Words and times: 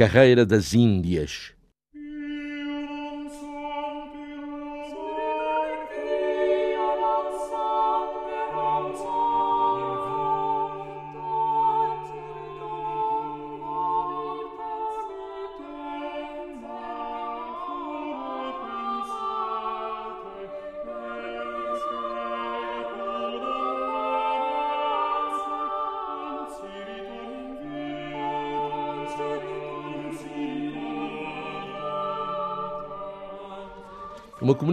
Carreira 0.00 0.46
das 0.46 0.72
Índias. 0.72 1.52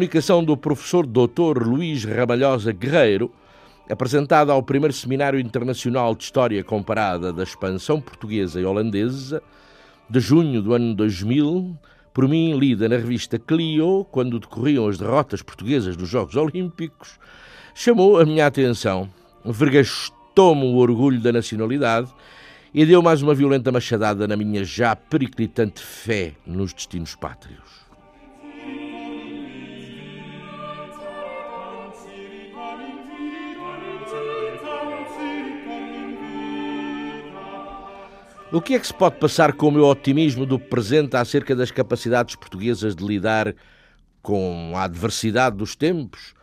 Comunicação 0.08 0.42
do 0.42 0.56
professor 0.56 1.06
Dr. 1.06 1.68
Luís 1.68 2.06
Ramalhosa 2.06 2.72
Guerreiro, 2.72 3.30
apresentada 3.90 4.54
ao 4.54 4.64
primeiro 4.64 4.94
Seminário 4.94 5.38
Internacional 5.38 6.16
de 6.16 6.24
História 6.24 6.64
Comparada 6.64 7.34
da 7.34 7.44
Expansão 7.44 8.00
Portuguesa 8.00 8.62
e 8.62 8.64
Holandesa, 8.64 9.44
de 10.10 10.22
junho 10.22 10.62
do 10.62 10.74
ano 10.74 10.96
2000, 10.96 11.78
por 12.14 12.26
mim 12.26 12.58
lida 12.58 12.88
na 12.88 12.96
revista 12.96 13.38
Clio, 13.38 14.06
quando 14.10 14.40
decorriam 14.40 14.88
as 14.88 14.98
derrotas 14.98 15.42
portuguesas 15.42 15.98
nos 15.98 16.08
Jogos 16.08 16.38
Olímpicos, 16.38 17.20
chamou 17.76 18.18
a 18.18 18.26
minha 18.26 18.48
atenção, 18.48 19.10
vergastou-me 19.44 20.64
o 20.64 20.78
orgulho 20.78 21.20
da 21.20 21.34
nacionalidade 21.34 22.08
e 22.74 22.86
deu 22.86 23.02
mais 23.02 23.22
uma 23.22 23.36
violenta 23.36 23.74
machadada 23.74 24.26
na 24.26 24.38
minha 24.38 24.64
já 24.64 24.96
periclitante 24.96 25.82
fé 25.82 26.32
nos 26.46 26.72
destinos 26.72 27.14
pátrios. 27.14 27.87
O 38.50 38.62
que 38.62 38.76
é 38.76 38.80
que 38.80 38.88
se 38.88 38.94
pode 38.94 39.18
passar 39.18 39.52
com 39.52 39.68
o 39.68 39.72
meu 39.72 39.84
otimismo 39.84 40.46
do 40.46 40.58
presente 40.58 41.18
acerca 41.18 41.54
das 41.54 41.70
capacidades 41.70 42.34
portuguesas 42.34 42.96
de 42.96 43.06
lidar 43.06 43.54
com 44.22 44.72
a 44.74 44.84
adversidade 44.84 45.58
dos 45.58 45.76
tempos, 45.76 46.34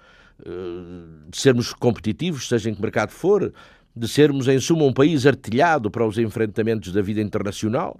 eh, 0.44 0.50
de 1.30 1.38
sermos 1.38 1.72
competitivos, 1.72 2.46
seja 2.46 2.68
em 2.68 2.74
que 2.74 2.82
mercado 2.82 3.08
for, 3.08 3.54
de 3.96 4.06
sermos, 4.06 4.48
em 4.48 4.60
suma, 4.60 4.84
um 4.84 4.92
país 4.92 5.24
artilhado 5.24 5.90
para 5.90 6.06
os 6.06 6.18
enfrentamentos 6.18 6.92
da 6.92 7.00
vida 7.00 7.22
internacional, 7.22 7.98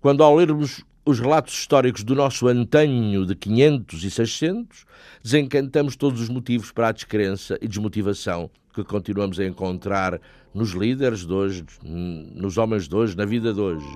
quando, 0.00 0.24
ao 0.24 0.34
lermos 0.34 0.84
os 1.04 1.20
relatos 1.20 1.54
históricos 1.54 2.02
do 2.02 2.14
nosso 2.14 2.48
antanho 2.48 3.26
de 3.26 3.34
500 3.34 4.04
e 4.04 4.10
600, 4.10 4.86
desencantamos 5.22 5.96
todos 5.96 6.20
os 6.20 6.28
motivos 6.28 6.72
para 6.72 6.88
a 6.88 6.92
descrença 6.92 7.58
e 7.60 7.68
desmotivação 7.68 8.50
que 8.74 8.82
continuamos 8.82 9.38
a 9.38 9.44
encontrar 9.44 10.20
nos 10.52 10.72
líderes 10.72 11.24
de 11.24 11.32
hoje, 11.32 11.64
nos 11.82 12.58
homens 12.58 12.88
de 12.88 12.96
hoje, 12.96 13.16
na 13.16 13.24
vida 13.24 13.52
de 13.52 13.60
hoje. 13.60 13.86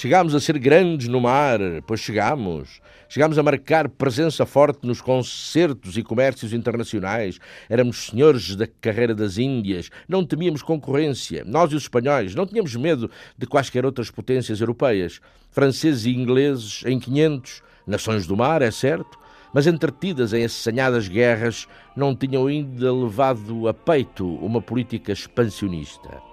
Chegámos 0.00 0.34
a 0.34 0.40
ser 0.40 0.58
grandes 0.58 1.08
no 1.08 1.20
mar, 1.20 1.60
pois 1.86 2.00
chegámos. 2.00 2.80
Chegámos 3.06 3.36
a 3.36 3.42
marcar 3.42 3.86
presença 3.86 4.46
forte 4.46 4.86
nos 4.86 5.02
concertos 5.02 5.98
e 5.98 6.02
comércios 6.02 6.54
internacionais. 6.54 7.38
Éramos 7.68 8.06
senhores 8.06 8.56
da 8.56 8.66
carreira 8.66 9.14
das 9.14 9.36
Índias. 9.36 9.90
Não 10.08 10.24
temíamos 10.24 10.62
concorrência. 10.62 11.44
Nós 11.44 11.70
e 11.70 11.74
os 11.74 11.82
espanhóis 11.82 12.34
não 12.34 12.46
tínhamos 12.46 12.74
medo 12.76 13.10
de 13.36 13.46
quaisquer 13.46 13.84
outras 13.84 14.10
potências 14.10 14.62
europeias. 14.62 15.20
Franceses 15.50 16.06
e 16.06 16.16
ingleses 16.16 16.82
em 16.86 16.98
500, 16.98 17.62
nações 17.86 18.26
do 18.26 18.34
mar, 18.34 18.62
é 18.62 18.70
certo, 18.70 19.18
mas 19.52 19.66
entretidas 19.66 20.32
em 20.32 20.46
assanhadas 20.46 21.08
guerras, 21.08 21.68
não 21.94 22.16
tinham 22.16 22.46
ainda 22.46 22.90
levado 22.90 23.68
a 23.68 23.74
peito 23.74 24.26
uma 24.36 24.62
política 24.62 25.12
expansionista. 25.12 26.29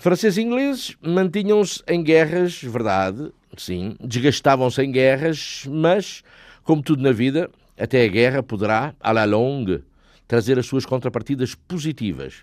Franceses 0.00 0.38
e 0.38 0.40
ingleses 0.40 0.96
mantinham-se 1.02 1.82
em 1.86 2.02
guerras, 2.02 2.62
verdade, 2.62 3.30
sim, 3.54 3.96
desgastavam-se 4.02 4.80
em 4.80 4.90
guerras, 4.90 5.66
mas, 5.68 6.22
como 6.64 6.82
tudo 6.82 7.02
na 7.02 7.12
vida, 7.12 7.50
até 7.78 8.06
a 8.06 8.08
guerra 8.08 8.42
poderá, 8.42 8.94
à 8.98 9.12
la 9.12 9.26
longue, 9.26 9.84
trazer 10.26 10.58
as 10.58 10.64
suas 10.64 10.86
contrapartidas 10.86 11.54
positivas. 11.54 12.42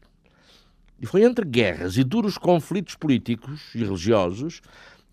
E 1.01 1.07
foi 1.07 1.23
entre 1.23 1.45
guerras 1.45 1.97
e 1.97 2.03
duros 2.03 2.37
conflitos 2.37 2.93
políticos 2.93 3.73
e 3.73 3.79
religiosos 3.79 4.61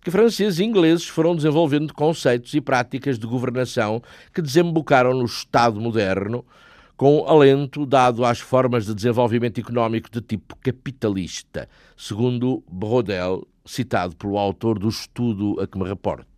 que 0.02 0.10
franceses 0.10 0.58
e 0.58 0.64
ingleses 0.64 1.08
foram 1.08 1.34
desenvolvendo 1.34 1.94
conceitos 1.94 2.52
e 2.52 2.60
práticas 2.60 3.18
de 3.18 3.26
governação 3.26 4.02
que 4.34 4.42
desembocaram 4.42 5.14
no 5.14 5.24
Estado 5.24 5.80
moderno, 5.80 6.44
com 6.96 7.24
alento 7.26 7.84
dado 7.84 8.24
às 8.24 8.40
formas 8.40 8.86
de 8.86 8.94
desenvolvimento 8.94 9.58
económico 9.58 10.10
de 10.10 10.20
tipo 10.20 10.56
capitalista, 10.56 11.68
segundo 11.96 12.62
Brodel, 12.70 13.46
citado 13.66 14.14
pelo 14.16 14.38
autor 14.38 14.78
do 14.78 14.88
estudo 14.88 15.60
a 15.60 15.66
que 15.66 15.78
me 15.78 15.84
reporto. 15.84 16.33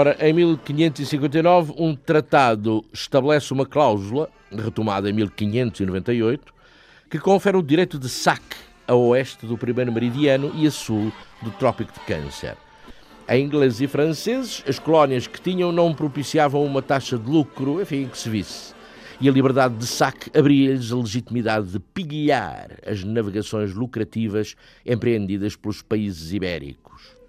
Ora, 0.00 0.16
em 0.18 0.32
1559, 0.32 1.74
um 1.76 1.94
tratado 1.94 2.82
estabelece 2.90 3.52
uma 3.52 3.66
cláusula, 3.66 4.30
retomada 4.50 5.10
em 5.10 5.12
1598, 5.12 6.54
que 7.10 7.18
confere 7.18 7.58
o 7.58 7.62
direito 7.62 7.98
de 7.98 8.08
saque 8.08 8.56
a 8.88 8.94
oeste 8.94 9.44
do 9.44 9.58
primeiro 9.58 9.92
meridiano 9.92 10.52
e 10.54 10.66
a 10.66 10.70
sul 10.70 11.12
do 11.42 11.50
Trópico 11.50 11.92
de 11.92 12.00
Câncer. 12.06 12.56
A 13.28 13.36
ingleses 13.36 13.82
e 13.82 13.86
franceses, 13.86 14.64
as 14.66 14.78
colónias 14.78 15.26
que 15.26 15.38
tinham 15.38 15.70
não 15.70 15.92
propiciavam 15.92 16.64
uma 16.64 16.80
taxa 16.80 17.18
de 17.18 17.28
lucro, 17.28 17.82
enfim, 17.82 18.08
que 18.08 18.16
se 18.16 18.30
visse. 18.30 18.72
E 19.20 19.28
a 19.28 19.32
liberdade 19.32 19.74
de 19.76 19.86
saque 19.86 20.30
abria-lhes 20.34 20.92
a 20.92 20.96
legitimidade 20.96 21.72
de 21.72 21.78
piguilhar 21.78 22.70
as 22.86 23.04
navegações 23.04 23.74
lucrativas 23.74 24.56
empreendidas 24.86 25.56
pelos 25.56 25.82
países 25.82 26.32
ibéricos. 26.32 27.19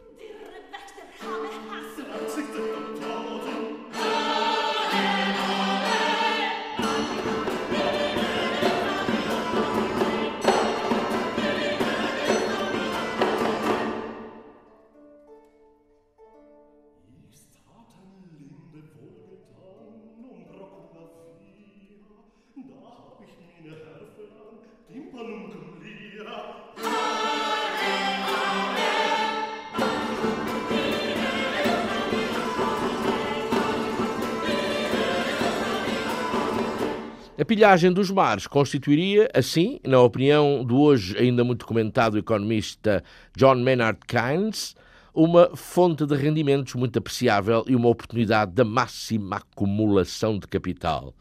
Pilhagem 37.62 37.94
dos 37.94 38.10
mares 38.10 38.48
constituiria, 38.48 39.30
assim, 39.36 39.80
na 39.86 40.02
opinião 40.02 40.66
do 40.66 40.80
hoje 40.80 41.16
ainda 41.16 41.44
muito 41.44 41.64
comentado 41.64 42.18
economista 42.18 43.04
John 43.38 43.58
Maynard 43.58 44.00
Keynes, 44.08 44.76
uma 45.14 45.56
fonte 45.56 46.04
de 46.08 46.16
rendimentos 46.16 46.74
muito 46.74 46.98
apreciável 46.98 47.64
e 47.68 47.76
uma 47.76 47.88
oportunidade 47.88 48.52
da 48.54 48.66
máxima 48.66 49.36
acumulação 49.36 50.40
de 50.40 50.48
capital. 50.48 51.14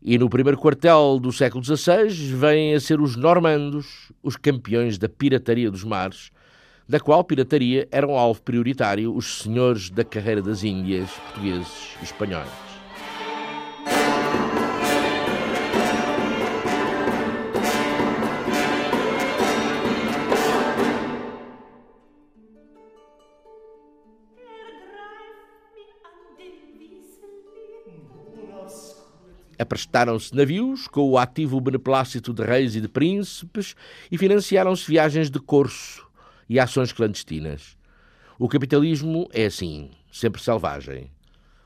E 0.00 0.16
no 0.16 0.30
primeiro 0.30 0.56
quartel 0.56 1.18
do 1.20 1.32
século 1.32 1.64
XVI 1.64 2.06
vêm 2.36 2.74
a 2.74 2.78
ser 2.78 3.00
os 3.00 3.16
normandos 3.16 4.12
os 4.22 4.36
campeões 4.36 4.96
da 4.96 5.08
pirataria 5.08 5.72
dos 5.72 5.82
mares, 5.82 6.30
da 6.88 7.00
qual 7.00 7.24
pirataria 7.24 7.88
eram 7.90 8.16
alvo 8.16 8.40
prioritário 8.42 9.12
os 9.12 9.40
senhores 9.42 9.90
da 9.90 10.04
carreira 10.04 10.40
das 10.40 10.62
Índias, 10.62 11.10
portugueses 11.10 11.96
e 12.00 12.04
espanhóis. 12.04 12.67
Aprestaram-se 29.58 30.34
navios 30.34 30.86
com 30.86 31.08
o 31.08 31.18
ativo 31.18 31.60
beneplácito 31.60 32.32
de 32.32 32.44
reis 32.44 32.76
e 32.76 32.80
de 32.80 32.88
príncipes 32.88 33.74
e 34.10 34.16
financiaram-se 34.16 34.86
viagens 34.86 35.30
de 35.30 35.40
corso 35.40 36.06
e 36.48 36.60
ações 36.60 36.92
clandestinas. 36.92 37.76
O 38.38 38.48
capitalismo 38.48 39.28
é 39.32 39.46
assim, 39.46 39.90
sempre 40.12 40.40
selvagem. 40.40 41.10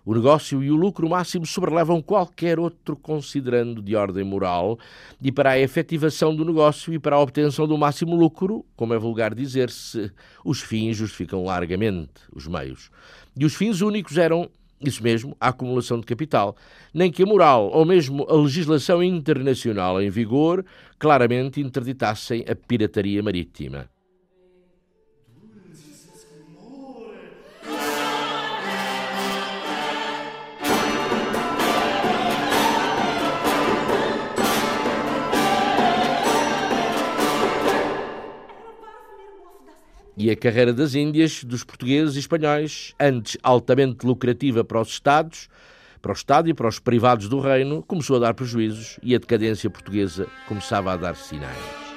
O 0.04 0.14
negócio 0.14 0.64
e 0.64 0.70
o 0.70 0.74
lucro 0.74 1.08
máximo 1.08 1.46
sobrelevam 1.46 2.02
qualquer 2.02 2.58
outro 2.58 2.96
considerando 2.96 3.80
de 3.80 3.94
ordem 3.94 4.24
moral, 4.24 4.76
e 5.20 5.30
para 5.30 5.50
a 5.50 5.58
efetivação 5.60 6.34
do 6.34 6.44
negócio 6.44 6.92
e 6.92 6.98
para 6.98 7.14
a 7.14 7.20
obtenção 7.20 7.68
do 7.68 7.78
máximo 7.78 8.16
lucro, 8.16 8.66
como 8.74 8.94
é 8.94 8.98
vulgar 8.98 9.32
dizer-se, 9.32 10.10
os 10.44 10.60
fins 10.60 10.96
justificam 10.96 11.44
largamente 11.44 12.10
os 12.34 12.48
meios. 12.48 12.90
E 13.38 13.44
os 13.44 13.54
fins 13.54 13.80
únicos 13.80 14.18
eram 14.18 14.50
isso 14.84 15.02
mesmo, 15.02 15.36
a 15.40 15.48
acumulação 15.48 16.00
de 16.00 16.06
capital, 16.06 16.56
nem 16.92 17.10
que 17.10 17.22
a 17.22 17.26
moral 17.26 17.70
ou 17.72 17.84
mesmo 17.84 18.26
a 18.28 18.34
legislação 18.34 19.02
internacional 19.02 20.00
em 20.00 20.10
vigor 20.10 20.64
claramente 20.98 21.60
interditassem 21.60 22.44
a 22.48 22.54
pirataria 22.54 23.22
marítima. 23.22 23.91
E 40.16 40.30
a 40.30 40.36
carreira 40.36 40.72
das 40.72 40.94
Índias, 40.94 41.44
dos 41.44 41.64
portugueses 41.64 42.16
e 42.16 42.18
espanhóis, 42.18 42.94
antes 43.00 43.36
altamente 43.42 44.06
lucrativa 44.06 44.62
para 44.64 44.80
os 44.80 44.88
Estados, 44.88 45.48
para 46.00 46.12
o 46.12 46.14
Estado 46.14 46.48
e 46.48 46.54
para 46.54 46.68
os 46.68 46.78
privados 46.78 47.28
do 47.28 47.40
reino, 47.40 47.82
começou 47.82 48.16
a 48.16 48.20
dar 48.20 48.34
prejuízos 48.34 48.98
e 49.02 49.14
a 49.14 49.18
decadência 49.18 49.70
portuguesa 49.70 50.26
começava 50.48 50.92
a 50.92 50.96
dar 50.96 51.16
sinais. 51.16 51.91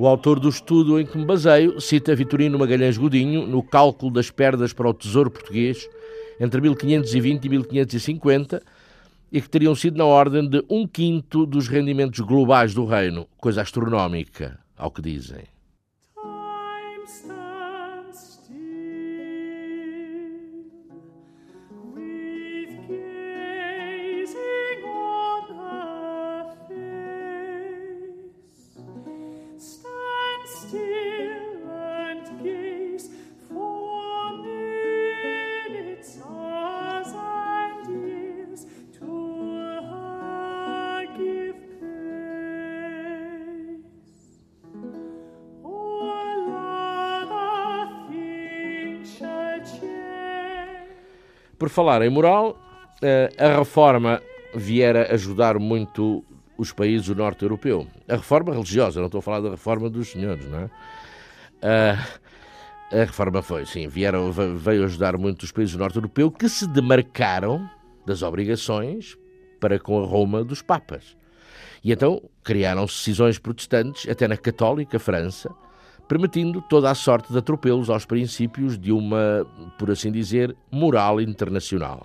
O 0.00 0.06
autor 0.06 0.40
do 0.40 0.48
estudo 0.48 0.98
em 0.98 1.04
que 1.04 1.18
me 1.18 1.26
baseio 1.26 1.78
cita 1.78 2.16
Vitorino 2.16 2.58
Magalhães 2.58 2.96
Godinho 2.96 3.46
no 3.46 3.62
cálculo 3.62 4.10
das 4.10 4.30
perdas 4.30 4.72
para 4.72 4.88
o 4.88 4.94
Tesouro 4.94 5.30
Português 5.30 5.86
entre 6.40 6.58
1520 6.58 7.44
e 7.44 7.48
1550 7.50 8.62
e 9.30 9.42
que 9.42 9.50
teriam 9.50 9.74
sido 9.74 9.98
na 9.98 10.06
ordem 10.06 10.48
de 10.48 10.64
um 10.70 10.86
quinto 10.86 11.44
dos 11.44 11.68
rendimentos 11.68 12.18
globais 12.20 12.72
do 12.72 12.86
reino, 12.86 13.28
coisa 13.36 13.60
astronómica, 13.60 14.58
ao 14.74 14.90
que 14.90 15.02
dizem. 15.02 15.42
Por 51.60 51.68
falar 51.68 52.00
em 52.00 52.08
moral, 52.08 52.58
eh, 53.02 53.28
a 53.38 53.58
reforma 53.58 54.22
viera 54.54 55.12
ajudar 55.12 55.58
muito 55.58 56.24
os 56.56 56.72
países 56.72 57.06
do 57.08 57.14
norte 57.14 57.42
europeu. 57.42 57.86
A 58.08 58.16
reforma 58.16 58.54
religiosa, 58.54 58.98
não 58.98 59.08
estou 59.08 59.18
a 59.18 59.22
falar 59.22 59.40
da 59.40 59.50
reforma 59.50 59.90
dos 59.90 60.08
senhores, 60.08 60.48
não 60.48 60.58
é? 60.58 60.70
Eh, 61.60 61.98
a 62.92 63.04
reforma 63.04 63.42
foi, 63.42 63.66
sim, 63.66 63.86
vieram, 63.88 64.32
veio 64.32 64.84
ajudar 64.84 65.18
muito 65.18 65.42
os 65.42 65.52
países 65.52 65.74
do 65.74 65.78
norte 65.80 65.96
europeu 65.96 66.30
que 66.30 66.48
se 66.48 66.66
demarcaram 66.66 67.68
das 68.06 68.22
obrigações 68.22 69.18
para 69.60 69.78
com 69.78 70.02
a 70.02 70.06
Roma 70.06 70.42
dos 70.42 70.62
Papas. 70.62 71.14
E 71.84 71.92
então 71.92 72.22
criaram-se 72.42 72.94
cisões 72.94 73.38
protestantes, 73.38 74.08
até 74.08 74.26
na 74.26 74.38
católica 74.38 74.98
França, 74.98 75.54
permitindo 76.10 76.60
toda 76.60 76.90
a 76.90 76.94
sorte 76.96 77.32
de 77.32 77.38
atropelos 77.38 77.88
aos 77.88 78.04
princípios 78.04 78.76
de 78.76 78.90
uma, 78.90 79.46
por 79.78 79.92
assim 79.92 80.10
dizer, 80.10 80.56
moral 80.68 81.20
internacional. 81.20 82.04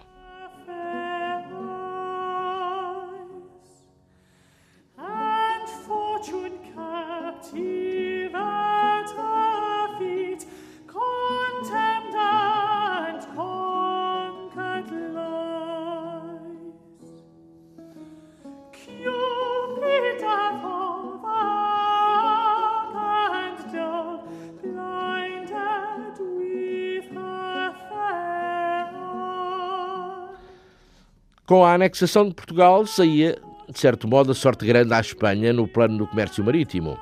Com 31.46 31.64
a 31.64 31.76
anexação 31.76 32.28
de 32.28 32.34
Portugal, 32.34 32.88
saía, 32.88 33.38
de 33.70 33.80
certo 33.80 34.08
modo, 34.08 34.32
a 34.32 34.34
sorte 34.34 34.66
grande 34.66 34.92
à 34.92 35.00
Espanha 35.00 35.54
no 35.54 35.68
plano 35.68 36.00
do 36.00 36.08
comércio 36.08 36.44
marítimo. 36.44 36.98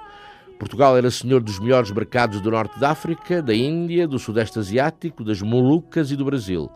Portugal 0.59 0.97
era 0.97 1.09
senhor 1.09 1.41
dos 1.41 1.59
melhores 1.59 1.91
mercados 1.91 2.41
do 2.41 2.51
norte 2.51 2.77
da 2.77 2.89
África, 2.89 3.41
da 3.41 3.55
Índia, 3.55 4.05
do 4.05 4.19
Sudeste 4.19 4.59
Asiático, 4.59 5.23
das 5.23 5.41
Molucas 5.41 6.11
e 6.11 6.17
do 6.17 6.25
Brasil. 6.25 6.69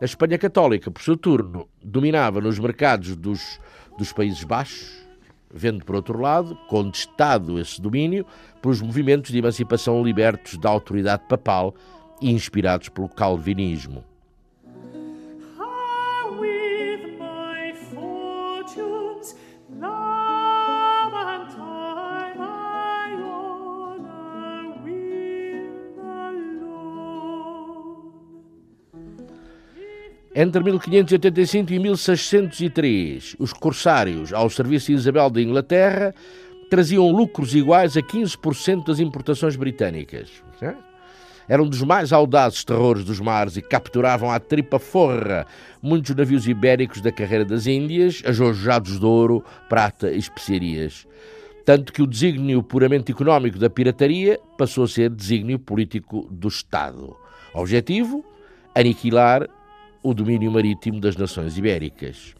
A 0.00 0.04
Espanha 0.04 0.38
Católica, 0.38 0.88
por 0.88 1.02
seu 1.02 1.16
turno, 1.16 1.68
dominava 1.82 2.40
nos 2.40 2.60
mercados 2.60 3.16
dos, 3.16 3.58
dos 3.98 4.12
Países 4.12 4.44
Baixos, 4.44 5.04
vendo, 5.52 5.84
por 5.84 5.96
outro 5.96 6.20
lado, 6.20 6.54
contestado 6.68 7.58
esse 7.58 7.82
domínio 7.82 8.24
pelos 8.62 8.80
movimentos 8.80 9.32
de 9.32 9.38
emancipação 9.38 10.00
libertos 10.04 10.56
da 10.58 10.70
autoridade 10.70 11.24
papal 11.28 11.74
e 12.22 12.30
inspirados 12.30 12.88
pelo 12.88 13.08
calvinismo. 13.08 14.04
Entre 30.32 30.62
1585 30.62 31.72
e 31.72 31.78
1603, 31.80 33.34
os 33.36 33.52
corsários, 33.52 34.32
ao 34.32 34.48
serviço 34.48 34.86
de 34.86 34.92
Isabel 34.92 35.28
de 35.28 35.42
Inglaterra, 35.42 36.14
traziam 36.70 37.10
lucros 37.10 37.52
iguais 37.52 37.96
a 37.96 38.00
15% 38.00 38.86
das 38.86 39.00
importações 39.00 39.56
britânicas. 39.56 40.30
Eram 41.48 41.68
dos 41.68 41.82
mais 41.82 42.12
audazes 42.12 42.62
terrores 42.62 43.02
dos 43.02 43.18
mares 43.18 43.56
e 43.56 43.62
capturavam 43.62 44.30
à 44.30 44.38
tripa 44.38 44.78
forra 44.78 45.44
muitos 45.82 46.14
navios 46.14 46.46
ibéricos 46.46 47.00
da 47.00 47.10
carreira 47.10 47.44
das 47.44 47.66
Índias, 47.66 48.22
ajojados 48.24 49.00
de 49.00 49.04
ouro, 49.04 49.44
prata 49.68 50.12
e 50.12 50.18
especiarias. 50.18 51.08
Tanto 51.64 51.92
que 51.92 52.02
o 52.02 52.06
desígnio 52.06 52.62
puramente 52.62 53.10
económico 53.10 53.58
da 53.58 53.68
pirataria 53.68 54.38
passou 54.56 54.84
a 54.84 54.88
ser 54.88 55.10
desígnio 55.10 55.58
político 55.58 56.28
do 56.30 56.46
Estado. 56.46 57.16
Objetivo? 57.52 58.24
Aniquilar 58.72 59.48
o 60.02 60.14
domínio 60.14 60.50
marítimo 60.50 61.00
das 61.00 61.16
nações 61.16 61.58
ibéricas. 61.58 62.34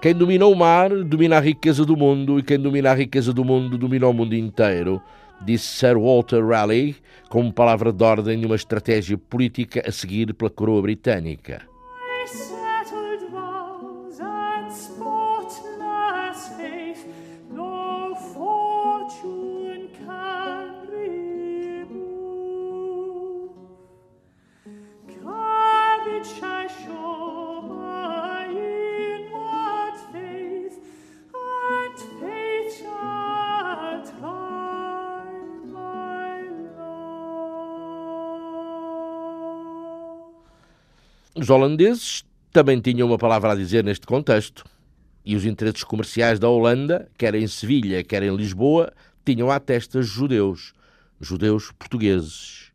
Quem 0.00 0.14
domina 0.14 0.46
o 0.46 0.54
mar 0.54 0.90
domina 1.04 1.38
a 1.38 1.40
riqueza 1.40 1.84
do 1.84 1.96
mundo, 1.96 2.38
e 2.38 2.42
quem 2.42 2.58
domina 2.58 2.92
a 2.92 2.94
riqueza 2.94 3.32
do 3.32 3.44
mundo 3.44 3.76
domina 3.76 4.06
o 4.06 4.12
mundo 4.12 4.34
inteiro, 4.34 5.02
disse 5.44 5.66
Sir 5.66 5.98
Walter 5.98 6.46
Raleigh, 6.46 6.96
como 7.28 7.52
palavra 7.52 7.92
de 7.92 8.04
ordem 8.04 8.38
de 8.38 8.46
uma 8.46 8.56
estratégia 8.56 9.18
política 9.18 9.82
a 9.86 9.90
seguir 9.90 10.32
pela 10.34 10.50
coroa 10.50 10.82
britânica. 10.82 11.62
Os 41.46 41.50
holandeses 41.50 42.24
também 42.52 42.80
tinham 42.80 43.06
uma 43.06 43.16
palavra 43.16 43.52
a 43.52 43.54
dizer 43.54 43.84
neste 43.84 44.04
contexto. 44.04 44.64
E 45.24 45.36
os 45.36 45.44
interesses 45.44 45.84
comerciais 45.84 46.40
da 46.40 46.48
Holanda, 46.48 47.08
quer 47.16 47.36
em 47.36 47.46
Sevilha, 47.46 48.02
quer 48.02 48.24
em 48.24 48.34
Lisboa, 48.34 48.92
tinham 49.24 49.48
à 49.48 49.60
testa 49.60 50.02
judeus, 50.02 50.72
judeus 51.20 51.70
portugueses. 51.78 52.65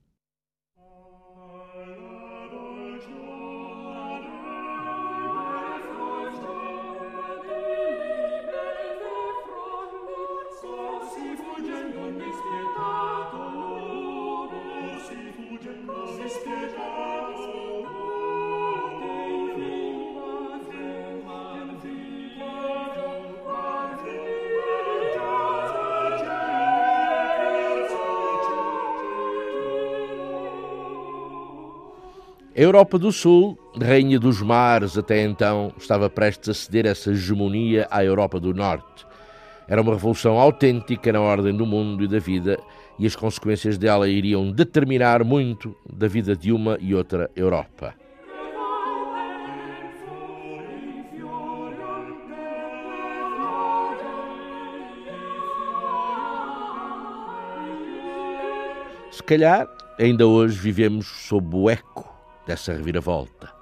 A 32.62 32.64
Europa 32.64 33.00
do 33.00 33.12
Sul, 33.12 33.58
rainha 33.76 34.20
dos 34.20 34.40
mares 34.40 34.96
até 34.96 35.24
então, 35.24 35.74
estava 35.80 36.12
prestes 36.12 36.50
a 36.50 36.54
ceder 36.54 36.86
essa 36.86 37.10
hegemonia 37.10 37.88
à 37.90 38.06
Europa 38.06 38.40
do 38.40 38.54
Norte. 38.54 39.04
Era 39.68 39.82
uma 39.82 39.94
revolução 39.94 40.38
autêntica 40.38 41.12
na 41.12 41.20
ordem 41.20 41.58
do 41.58 41.66
mundo 41.66 42.04
e 42.04 42.08
da 42.08 42.20
vida, 42.20 42.60
e 43.00 43.08
as 43.08 43.16
consequências 43.16 43.80
dela 43.80 44.08
iriam 44.08 44.52
determinar 44.52 45.24
muito 45.24 45.76
da 45.92 46.08
vida 46.08 46.36
de 46.36 46.52
uma 46.52 46.78
e 46.80 46.94
outra 46.94 47.32
Europa. 47.36 47.96
Se 59.10 59.24
calhar, 59.24 59.68
ainda 60.00 60.28
hoje 60.28 60.60
vivemos 60.60 61.08
sob 61.08 61.56
o 61.56 61.68
eco 61.68 62.11
dessa 62.46 62.74
reviravolta. 62.74 63.61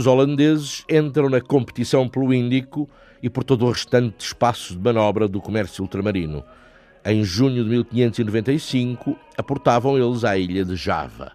Os 0.00 0.06
holandeses 0.06 0.82
entram 0.88 1.28
na 1.28 1.42
competição 1.42 2.08
pelo 2.08 2.32
Índico 2.32 2.88
e 3.22 3.28
por 3.28 3.44
todo 3.44 3.66
o 3.66 3.70
restante 3.70 4.24
espaço 4.24 4.74
de 4.74 4.80
manobra 4.80 5.28
do 5.28 5.42
comércio 5.42 5.82
ultramarino. 5.82 6.42
Em 7.04 7.22
junho 7.22 7.62
de 7.62 7.68
1595, 7.68 9.14
aportavam 9.36 9.98
eles 9.98 10.24
à 10.24 10.38
ilha 10.38 10.64
de 10.64 10.74
Java. 10.74 11.32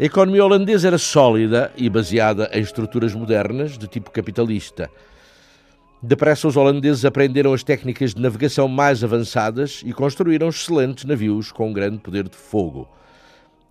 A 0.00 0.04
economia 0.04 0.42
holandesa 0.42 0.86
era 0.86 0.96
sólida 0.96 1.70
e 1.76 1.90
baseada 1.90 2.48
em 2.54 2.62
estruturas 2.62 3.14
modernas 3.14 3.76
de 3.76 3.86
tipo 3.86 4.10
capitalista. 4.10 4.90
Depressa, 6.02 6.48
os 6.48 6.56
holandeses 6.56 7.04
aprenderam 7.04 7.52
as 7.52 7.62
técnicas 7.62 8.14
de 8.14 8.22
navegação 8.22 8.66
mais 8.66 9.04
avançadas 9.04 9.82
e 9.84 9.92
construíram 9.92 10.48
excelentes 10.48 11.04
navios 11.04 11.52
com 11.52 11.70
grande 11.70 11.98
poder 11.98 12.30
de 12.30 12.34
fogo. 12.34 12.88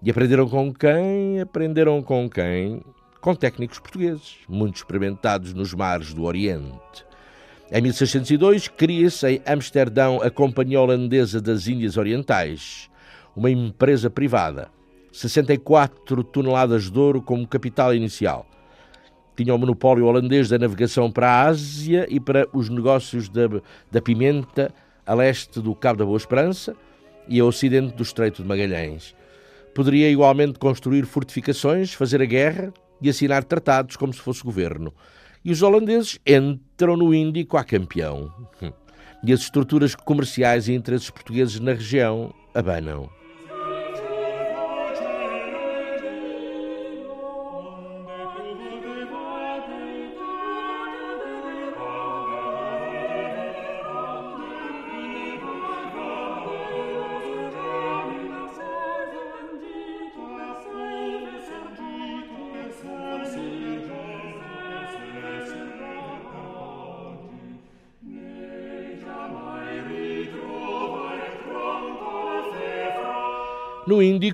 E 0.03 0.11
aprenderam 0.11 0.47
com 0.47 0.71
quem? 0.71 1.41
Aprenderam 1.41 1.99
com 2.03 2.29
quem? 2.29 2.83
Com 3.19 3.33
técnicos 3.33 3.79
portugueses, 3.79 4.35
muito 4.47 4.75
experimentados 4.75 5.51
nos 5.55 5.73
mares 5.73 6.13
do 6.13 6.25
Oriente. 6.25 7.07
Em 7.71 7.81
1602, 7.81 8.67
cria-se 8.67 9.27
em 9.27 9.41
Amsterdão 9.47 10.21
a 10.21 10.29
Companhia 10.29 10.79
Holandesa 10.79 11.41
das 11.41 11.67
Índias 11.67 11.97
Orientais, 11.97 12.87
uma 13.35 13.49
empresa 13.49 14.11
privada 14.11 14.69
64 15.11 16.23
toneladas 16.23 16.89
de 16.89 16.99
ouro 16.99 17.21
como 17.21 17.47
capital 17.47 17.93
inicial. 17.93 18.45
Tinha 19.35 19.55
o 19.55 19.57
monopólio 19.57 20.05
holandês 20.05 20.49
da 20.49 20.57
navegação 20.59 21.09
para 21.11 21.29
a 21.29 21.43
Ásia 21.43 22.05
e 22.09 22.19
para 22.19 22.47
os 22.53 22.69
negócios 22.69 23.29
da, 23.29 23.43
da 23.89 24.01
pimenta, 24.01 24.73
a 25.05 25.13
leste 25.13 25.59
do 25.61 25.73
Cabo 25.73 25.99
da 25.99 26.05
Boa 26.05 26.17
Esperança 26.17 26.75
e 27.27 27.39
a 27.39 27.45
ocidente 27.45 27.95
do 27.95 28.03
Estreito 28.03 28.41
de 28.41 28.47
Magalhães. 28.47 29.15
Poderia 29.73 30.09
igualmente 30.09 30.59
construir 30.59 31.05
fortificações, 31.05 31.93
fazer 31.93 32.21
a 32.21 32.25
guerra 32.25 32.73
e 33.01 33.09
assinar 33.09 33.43
tratados 33.43 33.95
como 33.95 34.13
se 34.13 34.19
fosse 34.19 34.43
governo. 34.43 34.93
E 35.43 35.51
os 35.51 35.61
holandeses 35.61 36.19
entram 36.27 36.97
no 36.97 37.13
Índico 37.13 37.57
a 37.57 37.63
campeão. 37.63 38.31
E 39.21 39.33
as 39.33 39.41
estruturas 39.41 39.95
comerciais 39.95 40.69
e 40.69 40.73
interesses 40.73 41.09
portugueses 41.09 41.59
na 41.59 41.73
região 41.73 42.33
abanam. 42.55 43.09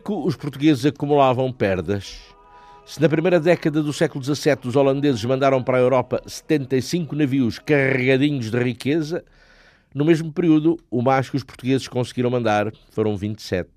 Os 0.08 0.36
portugueses 0.36 0.86
acumulavam 0.86 1.52
perdas. 1.52 2.20
Se 2.86 3.02
na 3.02 3.10
primeira 3.10 3.40
década 3.40 3.82
do 3.82 3.92
século 3.92 4.24
XVII 4.24 4.60
os 4.66 4.76
holandeses 4.76 5.24
mandaram 5.26 5.64
para 5.64 5.78
a 5.78 5.82
Europa 5.82 6.22
75 6.28 7.16
navios 7.16 7.58
carregadinhos 7.58 8.52
de 8.52 8.60
riqueza, 8.60 9.24
no 9.94 10.06
mesmo 10.06 10.32
período, 10.32 10.78
o 10.92 11.02
mais 11.02 11.30
que 11.30 11.36
os 11.36 11.44
portugueses 11.44 11.88
conseguiram 11.88 12.30
mandar 12.30 12.72
foram 12.92 13.18
27. 13.18 13.70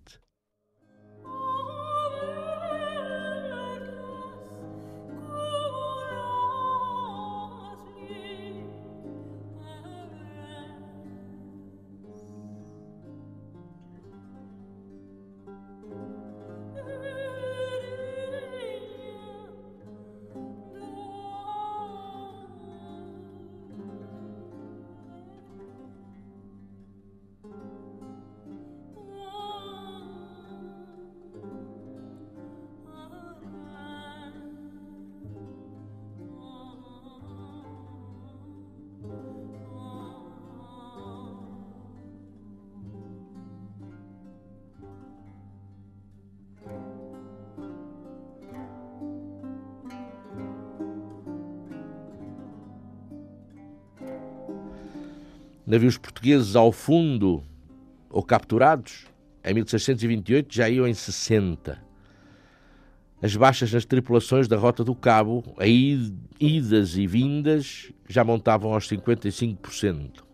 Navios 55.68 55.98
portugueses 55.98 56.56
ao 56.56 56.72
fundo 56.72 57.44
ou 58.08 58.22
capturados, 58.22 59.04
em 59.44 59.52
1628 59.52 60.54
já 60.54 60.68
iam 60.70 60.88
em 60.88 60.94
60. 60.94 61.78
As 63.20 63.36
baixas 63.36 63.70
nas 63.70 63.84
tripulações 63.84 64.48
da 64.48 64.56
Rota 64.56 64.82
do 64.82 64.94
Cabo, 64.94 65.44
a 65.58 65.66
idas 65.66 66.96
e 66.96 67.06
vindas, 67.06 67.92
já 68.08 68.24
montavam 68.24 68.72
aos 68.72 68.88
55%. 68.88 70.27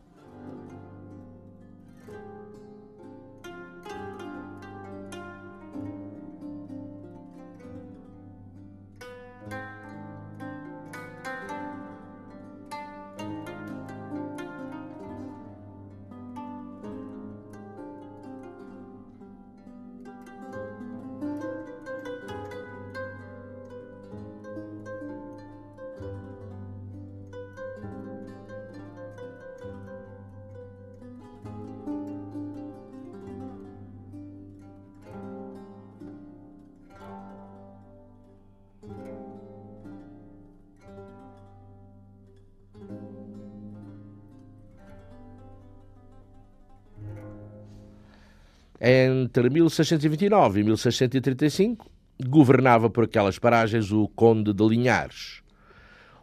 Entre 48.87 49.49
1629 49.49 50.61
e 50.61 50.63
1635, 50.63 51.91
governava 52.29 52.91
por 52.91 53.05
aquelas 53.05 53.39
paragens 53.39 53.91
o 53.91 54.07
Conde 54.09 54.53
de 54.53 54.63
Linhares. 54.63 55.41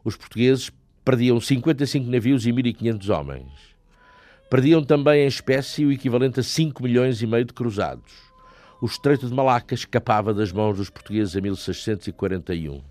Os 0.06 0.15
portugueses 0.15 0.71
perdiam 1.04 1.41
55 1.41 2.08
navios 2.08 2.45
e 2.45 2.52
1.500 2.52 3.10
homens. 3.10 3.52
Perdiam 4.47 4.84
também 4.84 5.24
em 5.24 5.28
espécie 5.28 5.84
o 5.84 5.91
equivalente 5.91 6.39
a 6.39 6.43
5 6.43 6.84
milhões 6.84 7.19
e 7.24 7.26
meio 7.26 7.45
de 7.45 7.54
cruzados. 7.54 8.13
O 8.80 8.86
Estreito 8.86 9.28
de 9.28 9.34
Malaca 9.34 9.74
escapava 9.74 10.32
das 10.32 10.52
mãos 10.52 10.78
dos 10.78 10.91
portugueses 10.91 11.36
em 11.36 11.41
1641. 11.41 12.90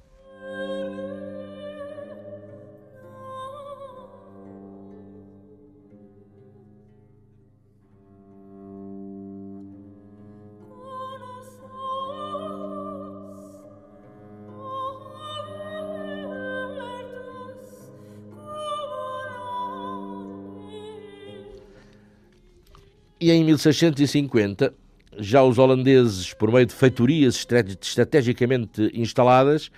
1650, 23.50 24.72
já 25.18 25.42
os 25.42 25.58
holandeses, 25.58 26.32
por 26.32 26.52
meio 26.52 26.66
de 26.66 26.74
feitorias 26.74 27.46
estrategicamente 27.80 28.90
instaladas, 28.94 29.70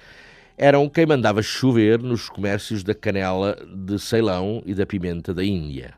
eram 0.56 0.88
quem 0.88 1.06
mandava 1.06 1.42
chover 1.42 2.02
nos 2.02 2.28
comércios 2.28 2.84
da 2.84 2.94
canela 2.94 3.56
de 3.66 3.98
Ceilão 3.98 4.62
e 4.66 4.74
da 4.74 4.84
pimenta 4.84 5.32
da 5.32 5.42
Índia. 5.42 5.94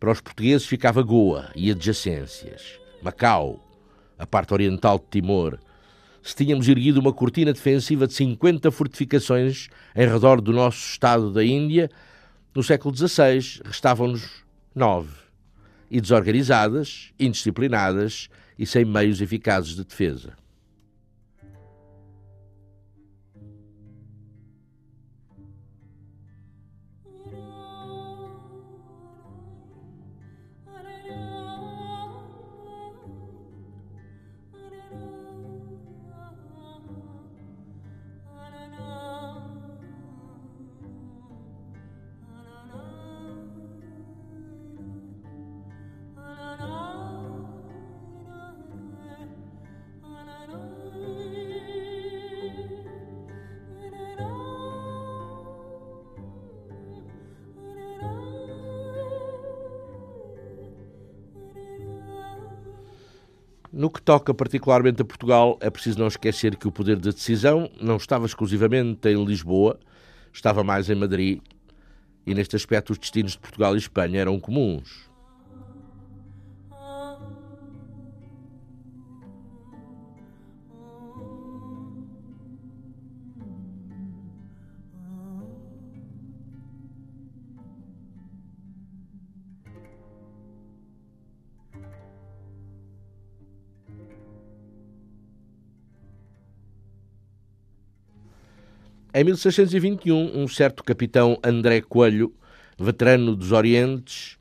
Para 0.00 0.10
os 0.10 0.20
portugueses 0.20 0.66
ficava 0.66 1.02
Goa 1.02 1.50
e 1.54 1.70
adjacências, 1.70 2.80
Macau, 3.00 3.64
a 4.18 4.26
parte 4.26 4.52
oriental 4.52 4.98
de 4.98 5.04
Timor. 5.10 5.58
Se 6.20 6.34
tínhamos 6.34 6.68
erguido 6.68 7.00
uma 7.00 7.12
cortina 7.12 7.52
defensiva 7.52 8.06
de 8.06 8.14
50 8.14 8.70
fortificações 8.70 9.68
em 9.94 10.06
redor 10.06 10.40
do 10.40 10.52
nosso 10.52 10.84
estado 10.84 11.32
da 11.32 11.44
Índia, 11.44 11.88
no 12.54 12.62
século 12.62 12.94
XVI 12.94 13.62
restavam-nos 13.64 14.42
nove 14.74 15.21
e 15.92 16.00
desorganizadas, 16.00 17.12
indisciplinadas 17.20 18.30
e 18.58 18.66
sem 18.66 18.82
meios 18.82 19.20
eficazes 19.20 19.76
de 19.76 19.84
defesa. 19.84 20.32
No 63.82 63.90
que 63.90 64.00
toca 64.00 64.32
particularmente 64.32 65.02
a 65.02 65.04
Portugal, 65.04 65.58
é 65.60 65.68
preciso 65.68 65.98
não 65.98 66.06
esquecer 66.06 66.54
que 66.54 66.68
o 66.68 66.70
poder 66.70 67.00
de 67.00 67.10
decisão 67.10 67.68
não 67.80 67.96
estava 67.96 68.26
exclusivamente 68.26 69.08
em 69.08 69.24
Lisboa, 69.24 69.76
estava 70.32 70.62
mais 70.62 70.88
em 70.88 70.94
Madrid, 70.94 71.40
e 72.24 72.32
neste 72.32 72.54
aspecto 72.54 72.90
os 72.90 72.98
destinos 72.98 73.32
de 73.32 73.40
Portugal 73.40 73.74
e 73.74 73.78
Espanha 73.78 74.20
eram 74.20 74.38
comuns. 74.38 75.10
Em 99.22 99.24
1621, 99.24 100.36
um 100.36 100.48
certo 100.48 100.82
capitão 100.82 101.38
André 101.44 101.80
Coelho, 101.80 102.34
veterano 102.76 103.36
dos 103.36 103.52
Orientes, 103.52 104.36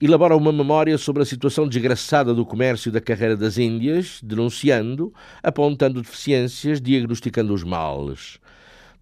elabora 0.00 0.34
uma 0.34 0.50
memória 0.50 0.96
sobre 0.96 1.22
a 1.22 1.26
situação 1.26 1.68
desgraçada 1.68 2.32
do 2.32 2.46
comércio 2.46 2.90
da 2.90 2.98
carreira 2.98 3.36
das 3.36 3.58
Índias, 3.58 4.18
denunciando, 4.22 5.12
apontando 5.42 6.00
deficiências, 6.00 6.80
diagnosticando 6.80 7.52
os 7.52 7.62
males. 7.62 8.38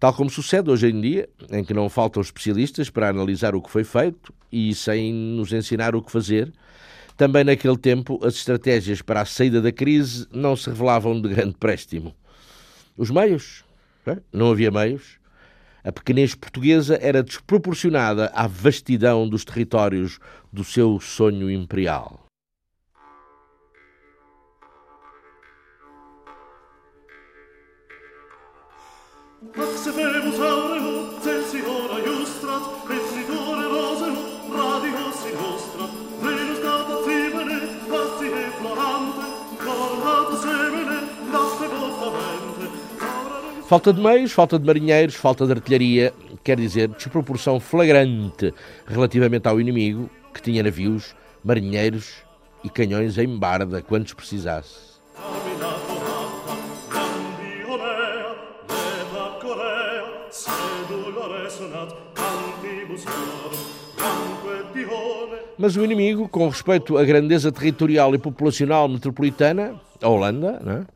Tal 0.01 0.13
como 0.13 0.29
sucede 0.29 0.69
hoje 0.69 0.89
em 0.89 0.99
dia, 0.99 1.29
em 1.49 1.63
que 1.63 1.73
não 1.73 1.87
faltam 1.87 2.21
especialistas 2.21 2.89
para 2.89 3.07
analisar 3.07 3.55
o 3.55 3.61
que 3.61 3.71
foi 3.71 3.85
feito 3.85 4.33
e 4.51 4.75
sem 4.75 5.13
nos 5.13 5.53
ensinar 5.53 5.95
o 5.95 6.01
que 6.01 6.11
fazer, 6.11 6.51
também 7.15 7.45
naquele 7.45 7.77
tempo 7.77 8.19
as 8.21 8.35
estratégias 8.35 9.01
para 9.01 9.21
a 9.21 9.25
saída 9.25 9.61
da 9.61 9.71
crise 9.71 10.27
não 10.29 10.57
se 10.57 10.69
revelavam 10.69 11.21
de 11.21 11.29
grande 11.29 11.55
préstimo. 11.57 12.13
Os 12.97 13.09
meios, 13.09 13.64
não 14.31 14.51
havia 14.51 14.71
meios. 14.71 15.19
A 15.83 15.91
pequenez 15.91 16.33
portuguesa 16.33 16.97
era 17.01 17.21
desproporcionada 17.21 18.31
à 18.33 18.47
vastidão 18.47 19.29
dos 19.29 19.45
territórios 19.45 20.19
do 20.51 20.63
seu 20.63 20.99
sonho 20.99 21.49
imperial. 21.49 22.25
Falta 43.67 43.91
de 43.91 43.99
meios, 43.99 44.31
falta 44.31 44.59
de 44.59 44.65
marinheiros, 44.65 45.15
falta 45.15 45.43
de 45.47 45.53
artilharia, 45.53 46.13
quer 46.43 46.55
dizer, 46.55 46.87
desproporção 46.89 47.59
flagrante 47.59 48.53
relativamente 48.85 49.47
ao 49.47 49.59
inimigo, 49.59 50.07
que 50.31 50.39
tinha 50.39 50.61
navios, 50.61 51.15
marinheiros 51.43 52.13
e 52.63 52.69
canhões 52.69 53.17
em 53.17 53.27
barda, 53.27 53.81
quantos 53.81 54.13
precisasse. 54.13 54.95
Mas 65.57 65.75
o 65.75 65.83
inimigo, 65.83 66.29
com 66.29 66.47
respeito 66.47 66.99
à 66.99 67.03
grandeza 67.03 67.51
territorial 67.51 68.13
e 68.13 68.19
populacional 68.19 68.87
metropolitana, 68.87 69.73
a 69.99 70.07
Holanda, 70.07 70.61
não 70.63 70.71
é? 70.73 70.94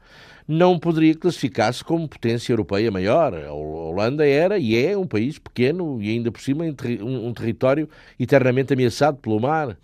Não 0.52 0.80
poderia 0.80 1.14
classificar-se 1.14 1.84
como 1.84 2.10
potência 2.10 2.52
europeia 2.52 2.90
maior. 2.90 3.36
A 3.36 3.54
Holanda 3.54 4.28
era 4.28 4.58
e 4.58 4.76
é 4.76 4.98
um 4.98 5.06
país 5.06 5.38
pequeno 5.38 6.02
e 6.02 6.10
ainda 6.10 6.32
por 6.32 6.42
cima 6.42 6.66
um 7.04 7.32
território 7.32 7.88
eternamente 8.20 8.74
ameaçado 8.74 9.18
pelo 9.18 9.40
mar. 9.40 9.78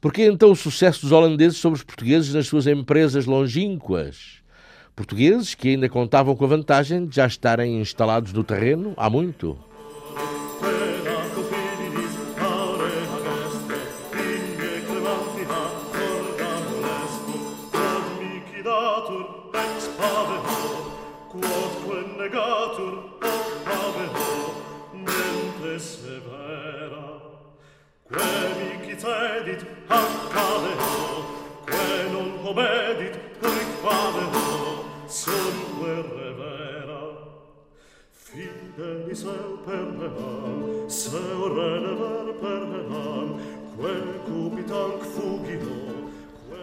Por 0.00 0.12
que 0.12 0.24
então 0.24 0.50
o 0.50 0.56
sucesso 0.56 1.02
dos 1.02 1.12
holandeses 1.12 1.58
sobre 1.58 1.76
os 1.78 1.84
portugueses 1.84 2.34
nas 2.34 2.48
suas 2.48 2.66
empresas 2.66 3.24
longínquas? 3.24 4.42
Portugueses 4.96 5.54
que 5.54 5.68
ainda 5.68 5.88
contavam 5.88 6.34
com 6.34 6.44
a 6.44 6.48
vantagem 6.48 7.06
de 7.06 7.14
já 7.14 7.28
estarem 7.28 7.80
instalados 7.80 8.32
no 8.32 8.42
terreno 8.42 8.94
há 8.96 9.08
muito. 9.08 9.56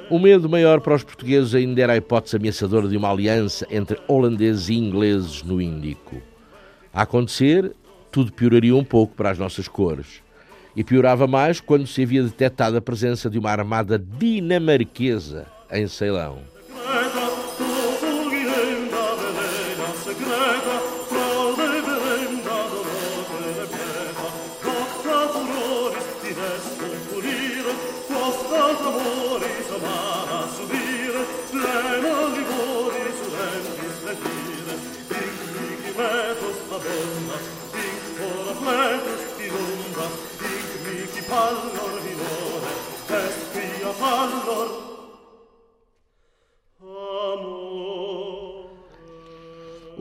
O 0.10 0.20
medo 0.20 0.50
maior 0.50 0.82
para 0.82 0.96
os 0.96 1.04
portugueses 1.04 1.56
ainda 1.56 1.82
era 1.82 1.94
a 1.94 1.98
hipótese 1.98 2.36
ameaçadora 2.36 2.90
de 2.90 2.98
uma 2.98 3.10
aliança 3.10 3.66
entre 3.72 3.98
holandeses 4.08 4.68
e 4.68 4.74
ingleses 4.74 5.42
no 5.42 5.62
Índico. 5.62 6.22
A 6.94 7.04
acontecer, 7.04 7.74
tudo 8.12 8.34
pioraria 8.34 8.76
um 8.76 8.84
pouco 8.84 9.16
para 9.16 9.30
as 9.30 9.38
nossas 9.40 9.70
cores. 9.70 10.22
E 10.76 10.84
piorava 10.84 11.28
mais 11.28 11.62
quando 11.62 11.88
se 11.88 12.04
havia 12.04 12.24
detectado 12.24 12.76
a 12.76 12.82
presença 12.82 13.30
de 13.30 13.40
uma 13.40 13.52
armada 13.52 13.98
dinamarquesa 13.98 15.48
em 15.72 15.88
Ceilão. 15.88 16.40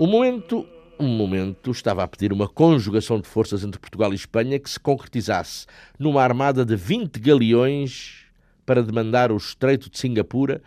O 0.01 0.07
momento, 0.07 0.67
um 0.99 1.09
momento 1.09 1.71
estava 1.71 2.03
a 2.03 2.09
pedir 2.09 2.33
uma 2.33 2.49
conjugação 2.49 3.21
de 3.21 3.29
forças 3.29 3.63
entre 3.63 3.79
Portugal 3.79 4.11
e 4.13 4.17
Espanha 4.17 4.59
que 4.59 4.71
se 4.71 4.81
concretizasse 4.81 5.67
numa 5.99 6.23
armada 6.23 6.65
de 6.65 6.75
20 6.75 7.21
galeões 7.21 8.25
para 8.65 8.83
demandar 8.83 9.31
o 9.31 9.37
Estreito 9.37 9.91
de 9.91 9.99
Singapura 9.99 10.63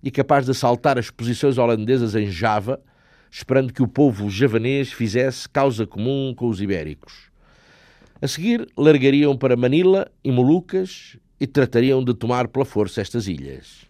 e 0.00 0.12
capaz 0.12 0.44
de 0.44 0.52
assaltar 0.52 0.96
as 0.96 1.10
posições 1.10 1.58
holandesas 1.58 2.14
em 2.14 2.30
Java, 2.30 2.80
esperando 3.28 3.72
que 3.72 3.82
o 3.82 3.88
povo 3.88 4.30
javanês 4.30 4.92
fizesse 4.92 5.48
causa 5.48 5.84
comum 5.84 6.32
com 6.32 6.48
os 6.48 6.60
ibéricos. 6.60 7.32
A 8.22 8.28
seguir, 8.28 8.64
largariam 8.76 9.36
para 9.36 9.56
Manila 9.56 10.08
e 10.22 10.30
Molucas 10.30 11.16
e 11.40 11.48
tratariam 11.48 12.04
de 12.04 12.14
tomar 12.14 12.46
pela 12.46 12.64
força 12.64 13.00
estas 13.00 13.26
ilhas. 13.26 13.87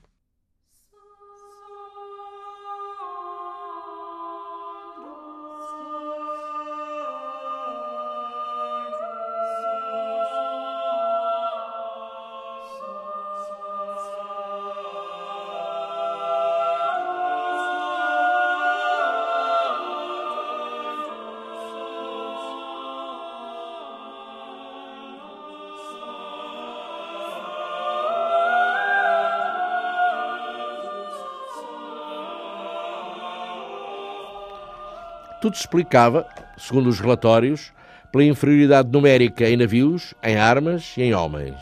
Tudo 35.49 35.57
se 35.57 35.63
explicava, 35.63 36.29
segundo 36.59 36.91
os 36.91 37.01
relatórios, 37.01 37.73
pela 38.13 38.23
inferioridade 38.23 38.91
numérica 38.93 39.49
em 39.49 39.57
navios, 39.57 40.13
em 40.23 40.37
armas 40.37 40.93
e 40.95 41.05
em 41.05 41.15
homens. 41.15 41.57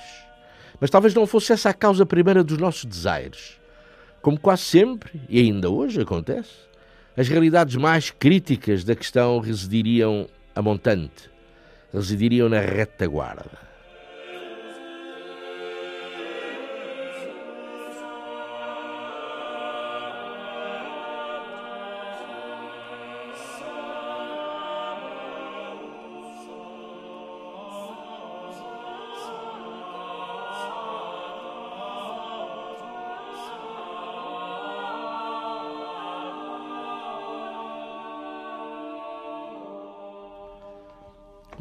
Mas 0.80 0.90
talvez 0.90 1.14
não 1.14 1.24
fosse 1.24 1.52
essa 1.52 1.70
a 1.70 1.72
causa 1.72 2.04
primeira 2.04 2.42
dos 2.42 2.58
nossos 2.58 2.84
desaires. 2.84 3.60
como 4.20 4.40
quase 4.40 4.62
sempre, 4.62 5.20
e 5.28 5.38
ainda 5.38 5.70
hoje 5.70 6.00
acontece, 6.00 6.50
as 7.16 7.28
realidades 7.28 7.76
mais 7.76 8.10
críticas 8.10 8.82
da 8.82 8.96
questão 8.96 9.38
residiriam 9.38 10.26
a 10.52 10.60
montante, 10.60 11.30
residiriam 11.94 12.48
na 12.48 12.58
retaguarda. 12.58 13.52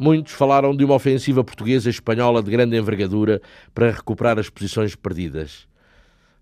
Muitos 0.06 0.34
falaram 0.34 0.76
de 0.76 0.86
uma 0.86 0.94
ofensiva 0.94 1.44
portuguesa 1.44 1.90
e 1.90 1.92
espanhola 1.92 2.44
de 2.44 2.52
grande 2.52 2.78
envergadura 2.78 3.42
para 3.74 3.90
recuperar 3.90 4.38
as 4.38 4.52
posições 4.52 4.94
perdidas. 4.94 5.68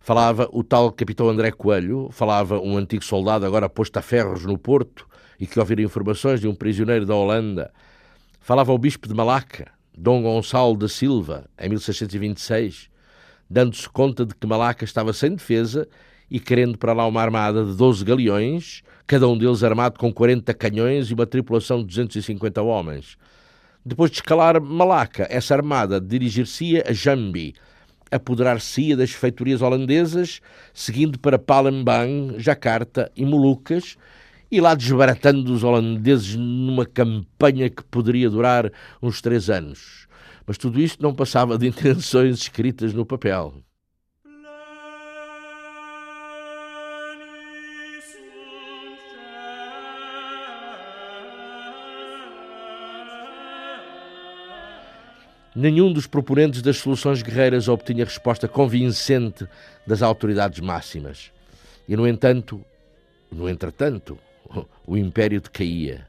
Falava 0.02 0.49
o 0.52 0.65
tal 0.65 0.91
capitão 0.91 1.30
André 1.30 1.49
Coelho, 1.49 2.10
falava 2.12 2.60
um 2.60 2.76
antigo 2.76 3.06
soldado 3.06 3.45
agora 3.45 3.69
posto 3.69 3.95
a 3.95 4.02
ferros 4.02 4.43
no 4.43 4.58
Porto 4.58 5.08
e 5.39 5.47
que 5.47 5.58
ouvira 5.58 5.82
informações 5.82 6.41
de 6.41 6.47
um 6.49 6.54
prisioneiro 6.54 7.06
da 7.06 7.15
Holanda. 7.15 7.71
Falava 8.41 8.73
o 8.73 8.78
bispo 8.78 9.08
de 9.08 9.13
Malaca, 9.13 9.71
Dom 9.97 10.23
Gonçalo 10.23 10.76
da 10.76 10.89
Silva, 10.89 11.45
em 11.58 11.69
1626, 11.69 12.89
dando-se 13.49 13.88
conta 13.88 14.26
de 14.26 14.36
que 14.36 14.45
Malaca 14.45 14.84
estava 14.84 15.13
sem 15.13 15.36
defesa 15.36 15.88
e 16.30 16.38
querendo 16.38 16.78
para 16.78 16.91
lá 16.91 17.08
uma 17.08 17.21
armada 17.21 17.63
de 17.63 17.78
12 17.78 18.04
galeões, 18.04 18.84
cada 19.08 19.26
um 19.26 19.38
deles 19.38 19.63
armado 19.63 19.97
com 19.97 20.12
40 20.12 20.54
canhões 20.54 21.10
e 21.10 21.13
uma 21.13 21.26
tripulação 21.26 21.80
de 21.80 21.86
250 21.86 22.62
homens. 22.62 23.17
Depois 23.85 24.09
de 24.09 24.15
escalar 24.17 24.61
Malaca, 24.61 25.27
essa 25.29 25.53
armada 25.53 25.99
dirigir-se-ia 25.99 26.85
a 26.87 26.93
Jambi, 26.93 27.53
apoderar-se-ia 28.09 28.95
das 28.95 29.11
feitorias 29.11 29.61
holandesas, 29.61 30.39
seguindo 30.73 31.19
para 31.19 31.37
Palembang, 31.37 32.35
Jacarta 32.37 33.11
e 33.13 33.25
Molucas, 33.25 33.97
e 34.49 34.61
lá 34.61 34.73
desbaratando 34.73 35.51
os 35.53 35.65
holandeses 35.65 36.35
numa 36.37 36.85
campanha 36.85 37.69
que 37.69 37.83
poderia 37.83 38.29
durar 38.29 38.71
uns 39.01 39.21
três 39.21 39.49
anos. 39.49 40.07
Mas 40.47 40.57
tudo 40.57 40.79
isto 40.79 41.03
não 41.03 41.13
passava 41.13 41.57
de 41.57 41.67
intenções 41.67 42.37
escritas 42.37 42.93
no 42.93 43.05
papel. 43.05 43.53
Nenhum 55.55 55.93
dos 55.93 56.07
proponentes 56.07 56.61
das 56.61 56.77
soluções 56.77 57.21
guerreiras 57.21 57.67
obtinha 57.67 58.05
resposta 58.05 58.47
convincente 58.47 59.47
das 59.85 60.01
autoridades 60.01 60.59
máximas. 60.59 61.31
E, 61.87 61.95
no 61.95 62.07
entanto, 62.07 62.63
no 63.31 63.47
entretanto, 63.47 64.17
o 64.87 64.97
império 64.97 65.39
decaía. 65.39 66.07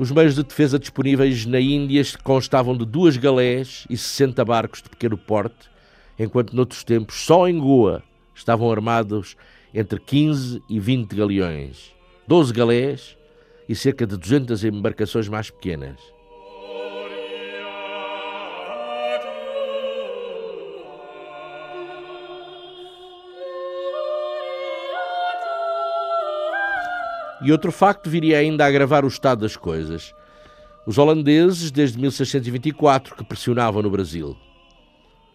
Os 0.00 0.10
meios 0.10 0.34
de 0.34 0.42
defesa 0.42 0.78
disponíveis 0.78 1.44
na 1.44 1.60
Índia 1.60 2.02
constavam 2.24 2.74
de 2.74 2.86
duas 2.86 3.18
galés 3.18 3.84
e 3.90 3.98
60 3.98 4.42
barcos 4.46 4.80
de 4.80 4.88
pequeno 4.88 5.18
porte, 5.18 5.68
enquanto 6.18 6.56
noutros 6.56 6.82
tempos, 6.82 7.16
só 7.16 7.46
em 7.46 7.58
Goa, 7.58 8.02
estavam 8.34 8.72
armados 8.72 9.36
entre 9.74 10.00
15 10.00 10.62
e 10.70 10.80
20 10.80 11.14
galeões, 11.14 11.94
12 12.26 12.50
galés 12.50 13.18
e 13.68 13.74
cerca 13.74 14.06
de 14.06 14.16
200 14.16 14.64
embarcações 14.64 15.28
mais 15.28 15.50
pequenas. 15.50 16.00
E 27.42 27.50
outro 27.50 27.72
facto 27.72 28.10
viria 28.10 28.38
ainda 28.38 28.64
a 28.64 28.68
agravar 28.68 29.04
o 29.04 29.08
estado 29.08 29.40
das 29.40 29.56
coisas. 29.56 30.14
Os 30.86 30.98
holandeses, 30.98 31.70
desde 31.70 31.98
1624, 31.98 33.16
que 33.16 33.24
pressionavam 33.24 33.82
no 33.82 33.90
Brasil. 33.90 34.36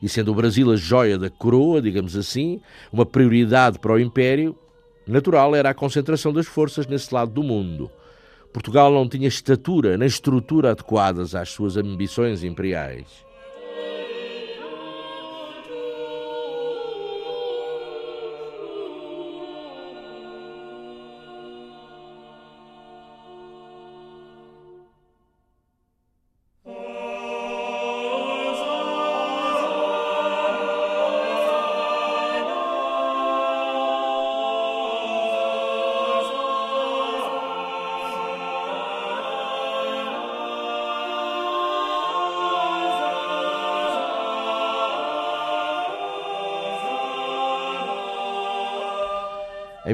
E 0.01 0.07
sendo 0.07 0.31
o 0.31 0.35
Brasil 0.35 0.71
a 0.71 0.75
joia 0.75 1.17
da 1.17 1.29
coroa, 1.29 1.81
digamos 1.81 2.15
assim, 2.15 2.61
uma 2.91 3.05
prioridade 3.05 3.79
para 3.79 3.93
o 3.93 3.99
Império, 3.99 4.55
natural 5.07 5.55
era 5.55 5.69
a 5.69 5.73
concentração 5.73 6.31
das 6.31 6.45
forças 6.45 6.85
nesse 6.85 7.13
lado 7.13 7.31
do 7.31 7.41
mundo. 7.41 7.89
Portugal 8.53 8.93
não 8.93 9.09
tinha 9.09 9.27
estatura 9.27 9.97
nem 9.97 10.07
estrutura 10.07 10.71
adequadas 10.71 11.33
às 11.33 11.49
suas 11.49 11.75
ambições 11.75 12.43
imperiais. 12.43 13.24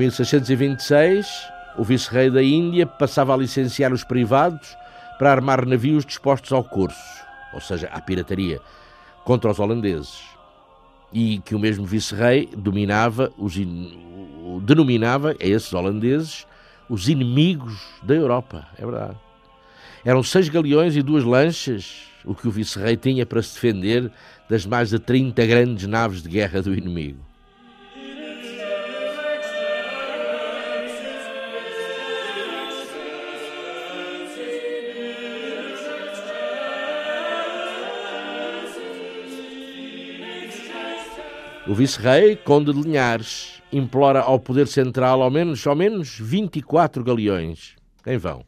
1626, 0.02 1.28
o 1.78 1.84
vice-rei 1.84 2.32
da 2.32 2.42
Índia 2.42 2.88
passava 2.88 3.36
a 3.36 3.38
licenciar 3.38 3.94
os 3.94 4.04
privados 4.04 4.76
para 5.20 5.32
armar 5.32 5.64
navios 5.64 6.04
dispostos 6.04 6.52
ao 6.52 6.64
curso, 6.64 6.98
ou 7.54 7.62
seja, 7.62 7.88
à 7.94 8.02
pirataria, 8.02 8.60
contra 9.24 9.52
os 9.52 9.60
holandeses. 9.60 10.24
E 11.14 11.38
que 11.40 11.54
o 11.54 11.60
mesmo 11.60 11.86
vice-rei 11.86 12.50
dominava 12.58 13.32
os 13.38 13.58
in... 13.58 14.60
denominava 14.64 15.36
a 15.40 15.46
esses 15.46 15.72
holandeses 15.72 16.48
os 16.90 17.08
inimigos 17.08 17.80
da 18.02 18.16
Europa. 18.16 18.68
É 18.80 18.84
verdade. 18.84 19.18
Eram 20.04 20.24
seis 20.24 20.50
galeões 20.50 20.96
e 20.96 21.04
duas 21.04 21.24
lanchas, 21.24 22.08
o 22.26 22.34
que 22.34 22.48
o 22.48 22.52
vice-rei 22.52 22.98
tinha 22.98 23.24
para 23.24 23.44
se 23.44 23.54
defender 23.54 24.12
das 24.50 24.66
mais 24.66 24.90
de 24.90 24.98
30 24.98 25.46
grandes 25.46 25.86
naves 25.86 26.24
de 26.24 26.30
guerra 26.30 26.60
do 26.60 26.74
inimigo. 26.74 27.31
O 41.72 41.74
vice-rei, 41.74 42.36
conde 42.36 42.74
de 42.74 42.82
Linhares, 42.82 43.62
implora 43.72 44.20
ao 44.20 44.38
poder 44.38 44.68
central 44.68 45.22
ao 45.22 45.32
menos, 45.32 45.66
ao 45.66 45.74
menos 45.74 46.20
24 46.20 47.02
galeões. 47.02 47.78
Em 48.06 48.18
vão. 48.18 48.44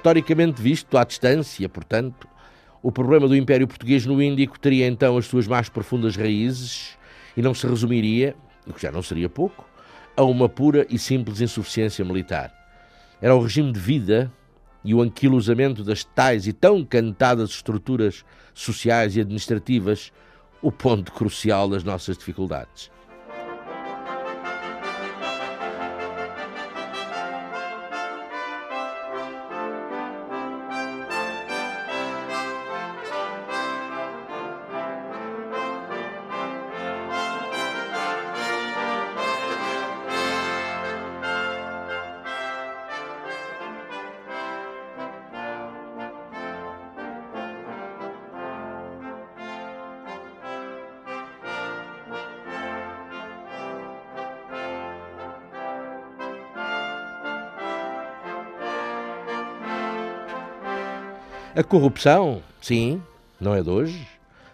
Historicamente 0.00 0.62
visto, 0.62 0.96
à 0.96 1.04
distância, 1.04 1.68
portanto, 1.68 2.26
o 2.82 2.90
problema 2.90 3.28
do 3.28 3.36
Império 3.36 3.68
Português 3.68 4.06
no 4.06 4.22
Índico 4.22 4.58
teria 4.58 4.86
então 4.86 5.18
as 5.18 5.26
suas 5.26 5.46
mais 5.46 5.68
profundas 5.68 6.16
raízes 6.16 6.96
e 7.36 7.42
não 7.42 7.52
se 7.52 7.66
resumiria, 7.66 8.34
o 8.66 8.72
que 8.72 8.80
já 8.80 8.90
não 8.90 9.02
seria 9.02 9.28
pouco, 9.28 9.68
a 10.16 10.24
uma 10.24 10.48
pura 10.48 10.86
e 10.88 10.98
simples 10.98 11.42
insuficiência 11.42 12.02
militar. 12.02 12.50
Era 13.20 13.36
o 13.36 13.42
regime 13.42 13.72
de 13.72 13.78
vida 13.78 14.32
e 14.82 14.94
o 14.94 15.02
anquilosamento 15.02 15.84
das 15.84 16.02
tais 16.02 16.46
e 16.46 16.54
tão 16.54 16.82
cantadas 16.82 17.50
estruturas 17.50 18.24
sociais 18.54 19.16
e 19.16 19.20
administrativas 19.20 20.10
o 20.62 20.72
ponto 20.72 21.12
crucial 21.12 21.68
das 21.68 21.84
nossas 21.84 22.16
dificuldades. 22.16 22.90
A 61.60 61.62
corrupção, 61.62 62.42
sim, 62.58 63.02
não 63.38 63.54
é 63.54 63.62
de 63.62 63.68
hoje. 63.68 64.08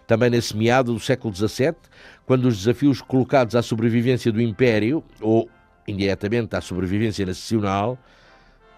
Também 0.05 0.29
nesse 0.29 0.57
meado 0.57 0.93
do 0.93 0.99
século 0.99 1.33
XVII, 1.33 1.73
quando 2.25 2.49
os 2.49 2.57
desafios 2.57 3.01
colocados 3.01 3.55
à 3.55 3.61
sobrevivência 3.61 4.29
do 4.29 4.41
Império, 4.41 5.01
ou 5.21 5.49
indiretamente 5.87 6.53
à 6.53 6.59
sobrevivência 6.59 7.25
nacional, 7.25 7.97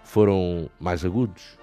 foram 0.04 0.70
mais 0.80 1.04
agudos. 1.04 1.59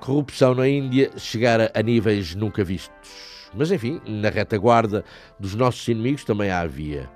Corrupção 0.00 0.54
na 0.54 0.66
Índia 0.66 1.10
chegara 1.16 1.70
a 1.74 1.82
níveis 1.82 2.34
nunca 2.34 2.64
vistos. 2.64 3.48
Mas 3.54 3.70
enfim, 3.70 4.00
na 4.06 4.30
retaguarda 4.30 5.04
dos 5.38 5.54
nossos 5.54 5.86
inimigos 5.86 6.24
também 6.24 6.50
a 6.50 6.60
havia. 6.60 7.08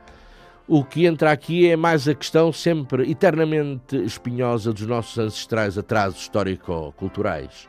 O 0.69 0.85
que 0.85 1.07
entra 1.07 1.33
aqui 1.33 1.69
é 1.69 1.77
mais 1.77 2.09
a 2.09 2.15
questão 2.15 2.53
sempre 2.53 3.11
eternamente 3.11 3.97
espinhosa 3.97 4.73
dos 4.73 4.87
nossos 4.87 5.19
ancestrais 5.19 5.77
atrasos 5.77 6.21
histórico-culturais. 6.21 7.69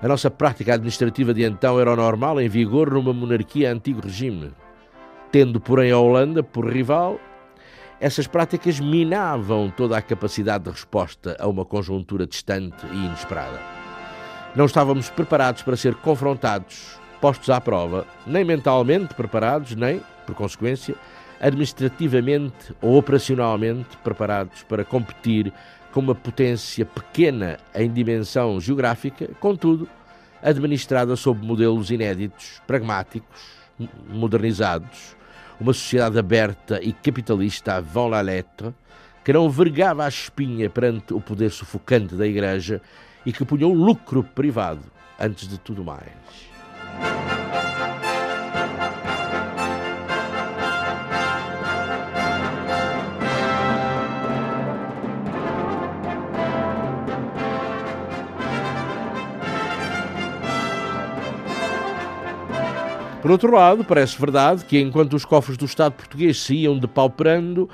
A 0.00 0.06
nossa 0.06 0.30
prática 0.30 0.74
administrativa 0.74 1.34
de 1.34 1.42
então 1.42 1.80
era 1.80 1.92
o 1.92 1.96
normal 1.96 2.40
em 2.40 2.48
vigor 2.48 2.92
numa 2.92 3.12
monarquia 3.12 3.72
antigo 3.72 4.00
regime. 4.00 4.52
Tendo, 5.32 5.60
porém, 5.60 5.90
a 5.90 5.98
Holanda 5.98 6.42
por 6.42 6.70
rival, 6.72 7.18
essas 8.00 8.28
práticas 8.28 8.78
minavam 8.78 9.72
toda 9.76 9.98
a 9.98 10.02
capacidade 10.02 10.64
de 10.64 10.70
resposta 10.70 11.36
a 11.40 11.48
uma 11.48 11.64
conjuntura 11.64 12.26
distante 12.26 12.86
e 12.86 13.06
inesperada. 13.06 13.77
Não 14.58 14.66
estávamos 14.66 15.08
preparados 15.08 15.62
para 15.62 15.76
ser 15.76 15.94
confrontados, 15.94 16.98
postos 17.20 17.48
à 17.48 17.60
prova, 17.60 18.04
nem 18.26 18.44
mentalmente 18.44 19.14
preparados, 19.14 19.76
nem, 19.76 20.02
por 20.26 20.34
consequência, 20.34 20.96
administrativamente 21.40 22.74
ou 22.82 22.98
operacionalmente 22.98 23.96
preparados 23.98 24.64
para 24.64 24.84
competir 24.84 25.52
com 25.92 26.00
uma 26.00 26.12
potência 26.12 26.84
pequena 26.84 27.56
em 27.72 27.88
dimensão 27.88 28.60
geográfica, 28.60 29.30
contudo, 29.38 29.88
administrada 30.42 31.14
sob 31.14 31.46
modelos 31.46 31.92
inéditos, 31.92 32.60
pragmáticos, 32.66 33.40
modernizados, 34.08 35.16
uma 35.60 35.72
sociedade 35.72 36.18
aberta 36.18 36.80
e 36.82 36.92
capitalista 36.92 37.74
avant 37.76 38.10
la 38.10 38.20
lettre, 38.22 38.74
que 39.24 39.32
não 39.32 39.48
vergava 39.48 40.04
a 40.04 40.08
espinha 40.08 40.68
perante 40.68 41.14
o 41.14 41.20
poder 41.20 41.52
sufocante 41.52 42.16
da 42.16 42.26
Igreja 42.26 42.82
e 43.28 43.32
que 43.32 43.44
punham 43.44 43.74
lucro 43.74 44.24
privado 44.24 44.80
antes 45.20 45.46
de 45.46 45.58
tudo 45.58 45.84
mais. 45.84 46.08
Por 63.20 63.30
outro 63.30 63.52
lado, 63.54 63.84
parece 63.84 64.18
verdade 64.18 64.64
que 64.64 64.80
enquanto 64.80 65.12
os 65.12 65.26
cofres 65.26 65.58
do 65.58 65.66
Estado 65.66 65.92
português 65.92 66.40
se 66.40 66.54
iam 66.54 66.78
depauperando, 66.78 67.68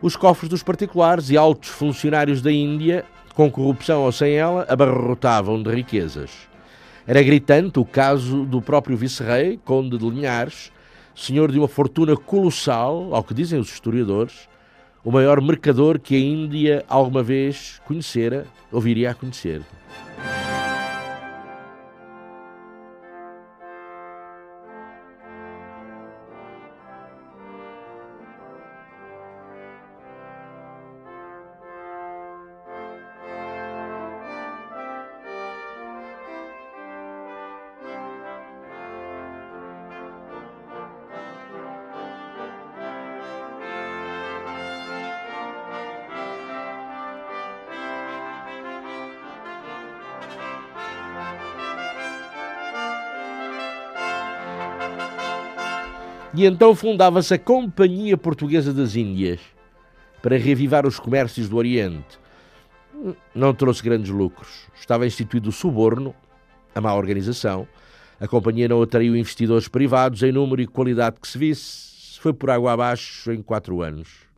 os 0.00 0.14
cofres 0.14 0.48
dos 0.48 0.62
particulares 0.62 1.30
e 1.30 1.36
altos 1.36 1.68
funcionários 1.68 2.40
da 2.40 2.52
Índia 2.52 3.04
com 3.34 3.50
corrupção 3.50 4.02
ou 4.02 4.12
sem 4.12 4.34
ela, 4.34 4.66
abarrotavam 4.68 5.62
de 5.62 5.70
riquezas. 5.70 6.30
Era 7.06 7.22
gritante 7.22 7.78
o 7.78 7.84
caso 7.84 8.44
do 8.44 8.60
próprio 8.60 8.96
vice-rei, 8.96 9.58
conde 9.64 9.98
de 9.98 10.08
Linhares, 10.08 10.70
senhor 11.14 11.50
de 11.50 11.58
uma 11.58 11.68
fortuna 11.68 12.16
colossal, 12.16 13.14
ao 13.14 13.24
que 13.24 13.34
dizem 13.34 13.58
os 13.58 13.72
historiadores, 13.72 14.48
o 15.04 15.10
maior 15.10 15.40
mercador 15.40 15.98
que 15.98 16.14
a 16.14 16.18
Índia 16.18 16.84
alguma 16.88 17.22
vez 17.22 17.80
conhecera 17.86 18.46
ou 18.70 18.80
viria 18.80 19.10
a 19.10 19.14
conhecer. 19.14 19.62
E 56.40 56.46
então 56.46 56.74
fundava-se 56.74 57.34
a 57.34 57.38
Companhia 57.38 58.16
Portuguesa 58.16 58.72
das 58.72 58.96
Índias 58.96 59.40
para 60.22 60.38
reavivar 60.38 60.86
os 60.86 60.98
comércios 60.98 61.50
do 61.50 61.58
Oriente. 61.58 62.18
Não 63.34 63.52
trouxe 63.52 63.82
grandes 63.82 64.10
lucros. 64.10 64.48
Estava 64.74 65.06
instituído 65.06 65.50
o 65.50 65.52
suborno, 65.52 66.14
a 66.74 66.80
má 66.80 66.94
organização. 66.94 67.68
A 68.18 68.26
companhia 68.26 68.66
não 68.68 68.80
atraiu 68.80 69.14
investidores 69.14 69.68
privados 69.68 70.22
em 70.22 70.32
número 70.32 70.62
e 70.62 70.66
qualidade 70.66 71.20
que 71.20 71.28
se 71.28 71.36
visse. 71.36 72.18
Foi 72.18 72.32
por 72.32 72.48
água 72.48 72.72
abaixo 72.72 73.30
em 73.30 73.42
quatro 73.42 73.82
anos. 73.82 74.29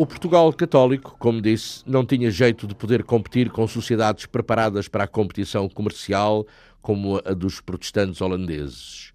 O 0.00 0.06
Portugal 0.06 0.50
católico, 0.54 1.14
como 1.18 1.42
disse, 1.42 1.82
não 1.86 2.06
tinha 2.06 2.30
jeito 2.30 2.66
de 2.66 2.74
poder 2.74 3.04
competir 3.04 3.50
com 3.50 3.68
sociedades 3.68 4.24
preparadas 4.24 4.88
para 4.88 5.04
a 5.04 5.06
competição 5.06 5.68
comercial 5.68 6.46
como 6.80 7.20
a 7.22 7.34
dos 7.34 7.60
protestantes 7.60 8.22
holandeses. 8.22 9.12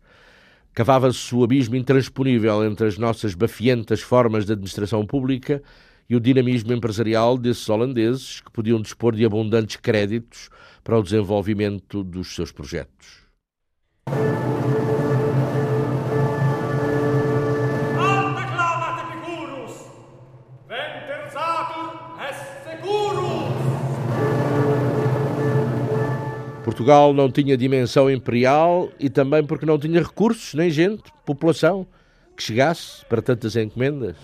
Cavava-se 0.75 1.33
o 1.33 1.43
abismo 1.43 1.75
intransponível 1.75 2.63
entre 2.63 2.85
as 2.85 2.99
nossas 2.99 3.33
bafientas 3.33 4.01
formas 4.01 4.45
de 4.45 4.51
administração 4.51 5.03
pública 5.07 5.59
e 6.07 6.15
o 6.15 6.19
dinamismo 6.19 6.71
empresarial 6.71 7.35
desses 7.35 7.67
holandeses 7.67 8.39
que 8.41 8.51
podiam 8.51 8.79
dispor 8.79 9.15
de 9.15 9.25
abundantes 9.25 9.77
créditos 9.77 10.51
para 10.83 10.99
o 10.99 11.01
desenvolvimento 11.01 12.03
dos 12.03 12.35
seus 12.35 12.51
projetos. 12.51 13.25
Portugal 26.75 27.13
não 27.13 27.31
tinha 27.31 27.55
dimensão 27.55 28.11
imperial 28.11 28.89
e 28.99 29.09
também 29.09 29.41
porque 29.45 29.65
não 29.65 29.79
tinha 29.79 30.01
recursos, 30.01 30.53
nem 30.53 30.69
gente, 30.69 31.03
população, 31.25 31.87
que 32.35 32.43
chegasse 32.43 33.05
para 33.05 33.21
tantas 33.21 33.55
encomendas. 33.55 34.17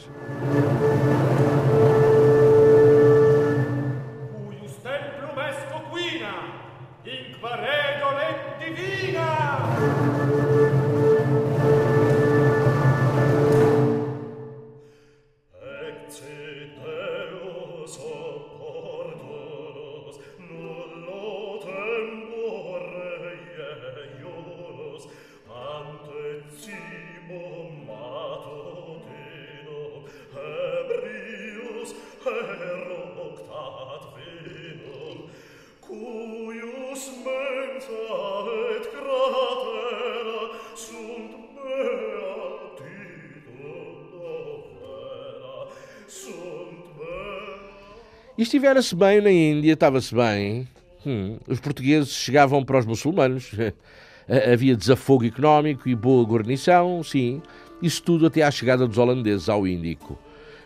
E 48.41 48.43
estivera-se 48.43 48.95
bem 48.95 49.21
na 49.21 49.29
Índia, 49.29 49.73
estava-se 49.73 50.15
bem. 50.15 50.67
Hum, 51.05 51.37
os 51.47 51.59
portugueses 51.59 52.09
chegavam 52.09 52.65
para 52.65 52.79
os 52.79 52.87
muçulmanos. 52.87 53.51
Havia 54.51 54.75
desafogo 54.75 55.23
económico 55.23 55.87
e 55.87 55.93
boa 55.93 56.25
guarnição, 56.25 57.03
sim. 57.03 57.39
Isso 57.83 58.01
tudo 58.01 58.25
até 58.25 58.41
à 58.41 58.49
chegada 58.49 58.87
dos 58.87 58.97
holandeses 58.97 59.47
ao 59.47 59.67
Índico. 59.67 60.17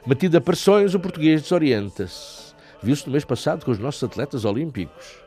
Metido 0.07 0.37
a 0.37 0.39
pressões, 0.39 0.95
o 0.95 1.01
português 1.01 1.41
desorienta-se. 1.41 2.55
Viu-se 2.81 3.07
no 3.07 3.11
mês 3.11 3.25
passado 3.25 3.65
com 3.65 3.71
os 3.71 3.77
nossos 3.77 4.01
atletas 4.05 4.45
olímpicos. 4.45 5.17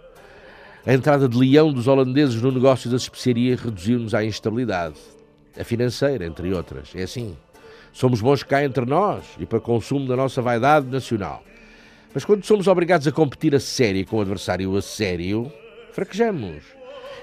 A 0.86 0.94
entrada 0.94 1.28
de 1.28 1.36
leão 1.36 1.70
dos 1.70 1.86
holandeses 1.86 2.40
no 2.40 2.50
negócio 2.50 2.90
das 2.90 3.02
especiarias 3.02 3.60
reduziu-nos 3.60 4.14
à 4.14 4.24
instabilidade. 4.24 4.96
A 5.54 5.64
financeira, 5.64 6.24
entre 6.24 6.50
outras. 6.54 6.94
É 6.94 7.02
assim. 7.02 7.36
Somos 7.92 8.22
bons 8.22 8.42
cá 8.42 8.64
entre 8.64 8.86
nós 8.86 9.26
e 9.38 9.44
para 9.44 9.60
consumo 9.60 10.08
da 10.08 10.16
nossa 10.16 10.40
vaidade 10.40 10.86
nacional. 10.86 11.44
Mas 12.14 12.24
quando 12.24 12.44
somos 12.44 12.66
obrigados 12.66 13.06
a 13.06 13.12
competir 13.12 13.54
a 13.54 13.60
sério 13.60 14.06
com 14.06 14.16
o 14.16 14.20
adversário 14.20 14.76
a 14.76 14.82
sério, 14.82 15.52
fraquejamos. 15.92 16.62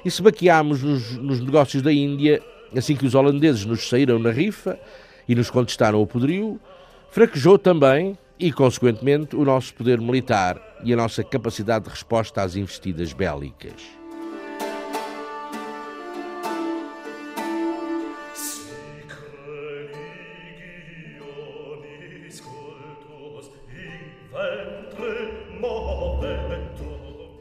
E 0.04 0.12
se 0.12 0.22
baqueámos 0.22 0.84
nos, 0.84 1.18
nos 1.18 1.40
negócios 1.40 1.82
da 1.82 1.92
Índia, 1.92 2.42
assim 2.76 2.96
que 2.96 3.06
os 3.06 3.16
holandeses 3.16 3.66
nos 3.66 3.90
saíram 3.90 4.20
na 4.20 4.32
rifa 4.32 4.80
e 5.28 5.34
nos 5.34 5.50
contestaram 5.50 6.02
o 6.02 6.08
poderio, 6.08 6.60
fraquejou 7.10 7.58
também 7.58 8.18
e, 8.40 8.52
consequentemente, 8.52 9.36
o 9.36 9.44
nosso 9.44 9.74
poder 9.74 10.00
militar 10.00 10.62
e 10.84 10.94
a 10.94 10.96
nossa 10.96 11.24
capacidade 11.24 11.86
de 11.86 11.92
resposta 11.92 12.44
às 12.44 12.56
investidas 12.56 13.14
bélicas. 13.14 14.05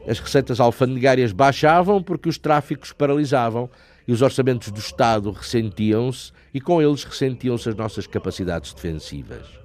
As 0.07 0.19
receitas 0.19 0.59
alfandegárias 0.59 1.31
baixavam 1.31 2.01
porque 2.01 2.29
os 2.29 2.37
tráficos 2.37 2.91
paralisavam 2.91 3.69
e 4.07 4.11
os 4.11 4.21
orçamentos 4.21 4.71
do 4.71 4.79
Estado 4.79 5.31
ressentiam-se 5.31 6.31
e 6.53 6.61
com 6.61 6.81
eles 6.81 7.03
ressentiam-se 7.03 7.69
as 7.69 7.75
nossas 7.75 8.05
capacidades 8.05 8.71
defensivas. 8.73 9.64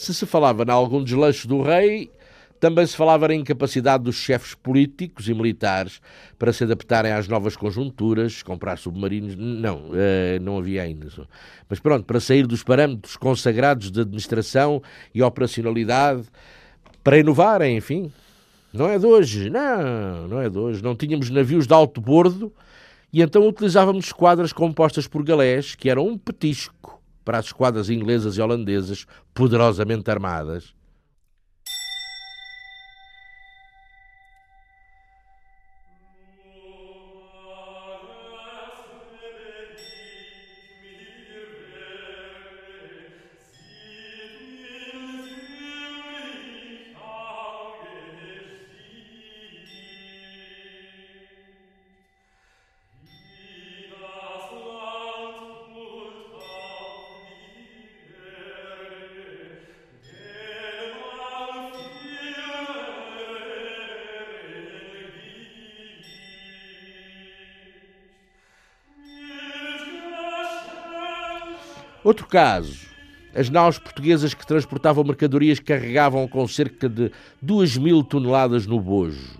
Se 0.00 0.14
se 0.14 0.24
falava 0.24 0.62
em 0.62 0.70
algum 0.70 1.04
desleixo 1.04 1.46
do 1.46 1.60
rei, 1.60 2.10
também 2.58 2.86
se 2.86 2.96
falava 2.96 3.28
na 3.28 3.34
incapacidade 3.34 4.02
dos 4.02 4.16
chefes 4.16 4.54
políticos 4.54 5.28
e 5.28 5.34
militares 5.34 6.00
para 6.38 6.54
se 6.54 6.64
adaptarem 6.64 7.12
às 7.12 7.28
novas 7.28 7.54
conjunturas, 7.54 8.42
comprar 8.42 8.78
submarinos. 8.78 9.36
Não, 9.36 9.90
eh, 9.92 10.38
não 10.40 10.56
havia 10.56 10.84
ainda. 10.84 11.06
Mas 11.68 11.80
pronto, 11.80 12.06
para 12.06 12.18
sair 12.18 12.46
dos 12.46 12.62
parâmetros 12.62 13.14
consagrados 13.14 13.90
de 13.90 14.00
administração 14.00 14.82
e 15.14 15.22
operacionalidade, 15.22 16.22
para 17.04 17.18
inovarem, 17.18 17.76
enfim. 17.76 18.10
Não 18.72 18.88
é 18.88 18.98
de 18.98 19.04
hoje, 19.04 19.50
não, 19.50 20.28
não 20.28 20.40
é 20.40 20.48
de 20.48 20.56
hoje. 20.56 20.82
Não 20.82 20.96
tínhamos 20.96 21.28
navios 21.28 21.66
de 21.66 21.74
alto 21.74 22.00
bordo 22.00 22.50
e 23.12 23.20
então 23.20 23.46
utilizávamos 23.46 24.06
esquadras 24.06 24.52
compostas 24.52 25.06
por 25.06 25.24
galés, 25.24 25.74
que 25.74 25.90
eram 25.90 26.06
um 26.06 26.16
petisco 26.16 26.74
para 27.30 27.38
as 27.38 27.46
esquadras 27.46 27.88
inglesas 27.88 28.36
e 28.36 28.40
holandesas 28.40 29.06
poderosamente 29.32 30.10
armadas. 30.10 30.74
Outro 72.02 72.26
caso, 72.26 72.88
as 73.34 73.50
naus 73.50 73.78
portuguesas 73.78 74.32
que 74.32 74.46
transportavam 74.46 75.04
mercadorias 75.04 75.60
carregavam 75.60 76.26
com 76.26 76.48
cerca 76.48 76.88
de 76.88 77.12
2 77.42 77.76
mil 77.76 78.02
toneladas 78.02 78.66
no 78.66 78.80
bojo. 78.80 79.38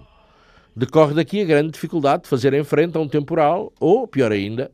Decorre 0.76 1.14
daqui 1.14 1.40
a 1.40 1.44
grande 1.46 1.70
dificuldade 1.70 2.24
de 2.24 2.28
fazer 2.28 2.52
em 2.52 2.62
frente 2.62 2.98
a 2.98 3.00
um 3.00 3.08
temporal, 3.08 3.72
ou, 3.80 4.06
pior 4.06 4.30
ainda, 4.30 4.70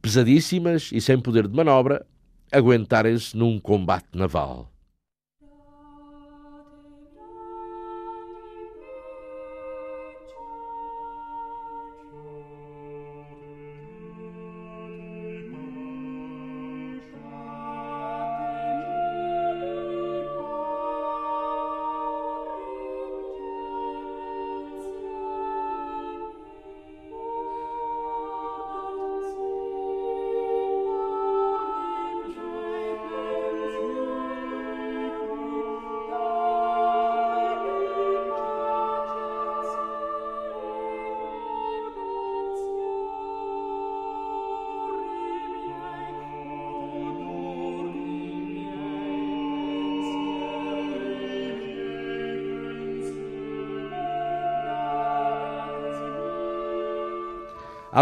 pesadíssimas 0.00 0.90
e 0.92 1.00
sem 1.00 1.16
poder 1.20 1.46
de 1.46 1.54
manobra, 1.54 2.04
aguentarem-se 2.50 3.36
num 3.36 3.60
combate 3.60 4.08
naval. 4.14 4.71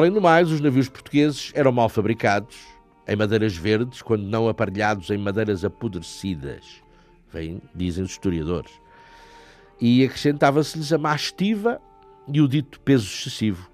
Além 0.00 0.12
do 0.12 0.18
mais, 0.22 0.50
os 0.50 0.62
navios 0.62 0.88
portugueses 0.88 1.52
eram 1.54 1.70
mal 1.72 1.86
fabricados, 1.86 2.56
em 3.06 3.14
madeiras 3.14 3.54
verdes, 3.54 4.00
quando 4.00 4.22
não 4.22 4.48
aparelhados 4.48 5.10
em 5.10 5.18
madeiras 5.18 5.62
apodrecidas, 5.62 6.82
vem, 7.30 7.60
dizem 7.74 8.04
os 8.04 8.12
historiadores. 8.12 8.72
E 9.78 10.02
acrescentava-se-lhes 10.02 10.90
a 10.90 10.96
má 10.96 11.14
estiva 11.14 11.78
e 12.32 12.40
o 12.40 12.48
dito 12.48 12.80
peso 12.80 13.04
excessivo. 13.04 13.70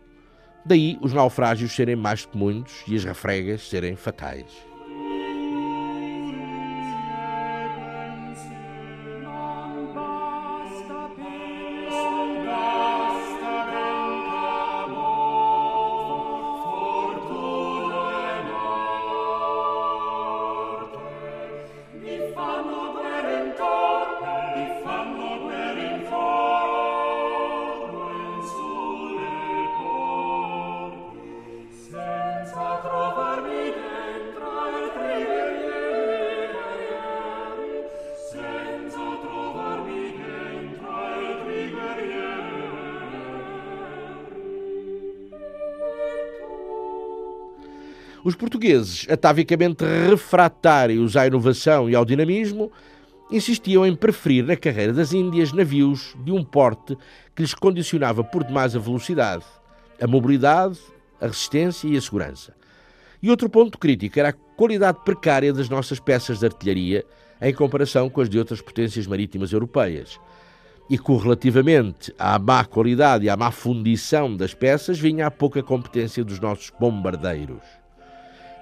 Daí 0.64 0.99
os 1.01 1.12
naufrágios 1.12 1.70
serem 1.70 1.95
mais 1.95 2.27
comuns 2.27 2.83
e 2.89 2.97
as 2.97 3.05
refregas 3.05 3.68
serem 3.68 3.95
fatais. 3.95 4.51
Os 48.27 48.35
portugueses, 48.35 49.07
atavicamente 49.09 49.85
refratários 49.85 51.16
à 51.16 51.29
inovação 51.29 51.89
e 51.89 51.95
ao 51.95 52.05
dinamismo, 52.05 52.72
insistiam 53.31 53.87
em 53.87 53.95
preferir 53.95 54.45
na 54.45 54.57
carreira 54.57 54.93
das 54.93 55.12
Índias 55.12 55.53
navios 55.53 56.12
de 56.24 56.33
um 56.33 56.43
porte 56.43 56.99
que 57.37 57.43
lhes 57.43 57.55
condicionava 57.55 58.24
por 58.24 58.43
demais 58.43 58.74
a 58.74 58.81
velocidade, 58.81 59.45
a 60.03 60.09
mobilidade, 60.09 60.77
a 61.20 61.29
resistência 61.29 61.87
e 61.87 61.97
a 61.97 62.01
segurança. 62.01 62.53
E 63.22 63.31
outro 63.31 63.49
ponto 63.49 63.79
crítico 63.79 64.18
era 64.18 64.31
a 64.31 64.57
qualidade 64.57 64.99
precária 65.05 65.53
das 65.53 65.68
nossas 65.68 66.01
peças 66.01 66.41
de 66.41 66.47
artilharia 66.47 67.05
em 67.41 67.55
comparação 67.55 68.11
com 68.11 68.20
as 68.20 68.29
de 68.29 68.41
outras 68.41 68.61
potências 68.61 69.07
marítimas 69.07 69.53
europeias. 69.53 70.18
E 70.91 70.99
correlativamente 70.99 72.12
à 72.18 72.37
má 72.41 72.64
qualidade 72.64 73.24
e 73.24 73.31
à 73.31 73.37
má 73.37 73.53
fundição 73.53 74.37
das 74.37 74.53
peças 74.53 74.99
vinha 74.99 75.29
a 75.29 75.31
pouca 75.31 75.62
competência 75.62 76.24
dos 76.24 76.41
nossos 76.41 76.72
bombardeiros. 76.81 77.86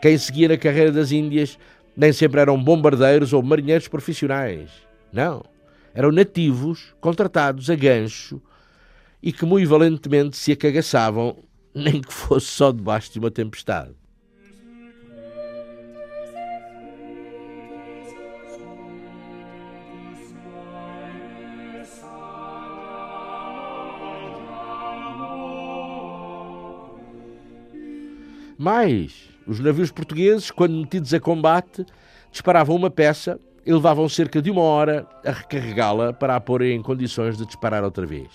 Quem 0.04 0.18
seguia 0.18 0.48
na 0.48 0.58
carreira 0.58 0.92
das 0.92 1.12
Índias 1.12 1.58
nem 1.96 2.12
sempre 2.12 2.38
eram 2.38 2.62
bombardeiros 2.62 3.32
ou 3.32 3.42
marinheiros 3.42 3.88
profissionais. 3.88 4.70
Não. 5.10 5.42
Eram 5.94 6.12
nativos, 6.12 6.94
contratados 7.00 7.70
a 7.70 7.74
gancho 7.74 8.38
e 9.22 9.32
que 9.32 9.46
muito 9.46 9.66
valentemente 9.66 10.36
se 10.36 10.52
acagaçavam, 10.52 11.38
nem 11.74 12.02
que 12.02 12.12
fosse 12.12 12.48
só 12.48 12.70
debaixo 12.70 13.14
de 13.14 13.18
uma 13.18 13.30
tempestade. 13.30 13.94
Mais, 28.58 29.33
os 29.46 29.60
navios 29.60 29.90
portugueses, 29.90 30.50
quando 30.50 30.74
metidos 30.74 31.12
a 31.12 31.20
combate, 31.20 31.84
disparavam 32.30 32.76
uma 32.76 32.90
peça 32.90 33.38
e 33.64 33.72
levavam 33.72 34.08
cerca 34.08 34.42
de 34.42 34.50
uma 34.50 34.62
hora 34.62 35.06
a 35.24 35.30
recarregá-la 35.30 36.12
para 36.12 36.36
a 36.36 36.40
pôr 36.40 36.62
em 36.62 36.82
condições 36.82 37.36
de 37.36 37.46
disparar 37.46 37.82
outra 37.82 38.04
vez. 38.04 38.28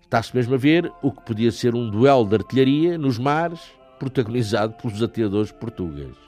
Está-se 0.00 0.34
mesmo 0.34 0.54
a 0.54 0.58
ver 0.58 0.90
o 1.02 1.12
que 1.12 1.22
podia 1.22 1.50
ser 1.50 1.74
um 1.74 1.90
duelo 1.90 2.26
de 2.26 2.36
artilharia 2.36 2.96
nos 2.96 3.18
mares, 3.18 3.60
protagonizado 3.98 4.74
pelos 4.74 5.02
atiradores 5.02 5.52
portugueses. 5.52 6.27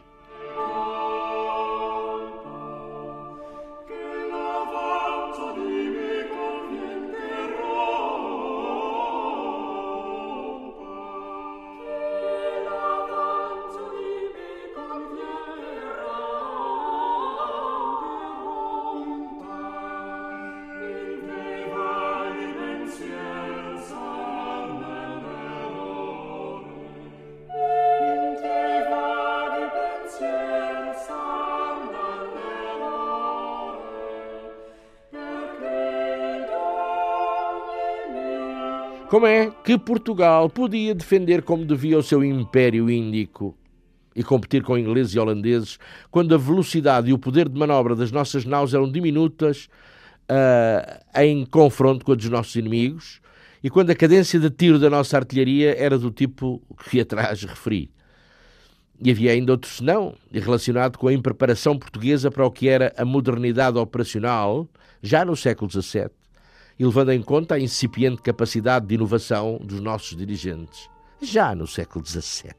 Como 39.10 39.26
é 39.26 39.50
que 39.64 39.76
Portugal 39.76 40.48
podia 40.48 40.94
defender 40.94 41.42
como 41.42 41.64
devia 41.64 41.98
o 41.98 42.02
seu 42.02 42.22
império 42.22 42.88
índico 42.88 43.58
e 44.14 44.22
competir 44.22 44.62
com 44.62 44.78
ingleses 44.78 45.12
e 45.12 45.18
holandeses 45.18 45.80
quando 46.12 46.32
a 46.32 46.38
velocidade 46.38 47.10
e 47.10 47.12
o 47.12 47.18
poder 47.18 47.48
de 47.48 47.58
manobra 47.58 47.96
das 47.96 48.12
nossas 48.12 48.44
naus 48.44 48.72
eram 48.72 48.88
diminutas 48.88 49.68
uh, 50.30 51.20
em 51.20 51.44
confronto 51.44 52.04
com 52.04 52.12
a 52.12 52.14
dos 52.14 52.28
nossos 52.28 52.54
inimigos 52.54 53.20
e 53.64 53.68
quando 53.68 53.90
a 53.90 53.96
cadência 53.96 54.38
de 54.38 54.48
tiro 54.48 54.78
da 54.78 54.88
nossa 54.88 55.16
artilharia 55.16 55.74
era 55.76 55.98
do 55.98 56.12
tipo 56.12 56.62
que 56.88 57.00
atrás 57.00 57.42
referi? 57.42 57.90
E 59.02 59.10
havia 59.10 59.32
ainda 59.32 59.50
outro 59.50 59.68
senão, 59.68 60.14
relacionado 60.32 60.96
com 60.96 61.08
a 61.08 61.12
impreparação 61.12 61.76
portuguesa 61.76 62.30
para 62.30 62.46
o 62.46 62.50
que 62.52 62.68
era 62.68 62.94
a 62.96 63.04
modernidade 63.04 63.76
operacional, 63.76 64.68
já 65.02 65.24
no 65.24 65.34
século 65.34 65.68
XVII, 65.68 66.19
e 66.80 66.84
levando 66.86 67.12
em 67.12 67.20
conta 67.20 67.56
a 67.56 67.60
incipiente 67.60 68.22
capacidade 68.22 68.86
de 68.86 68.94
inovação 68.94 69.60
dos 69.62 69.80
nossos 69.80 70.16
dirigentes, 70.16 70.88
já 71.20 71.54
no 71.54 71.66
século 71.66 72.02
XVII. 72.06 72.54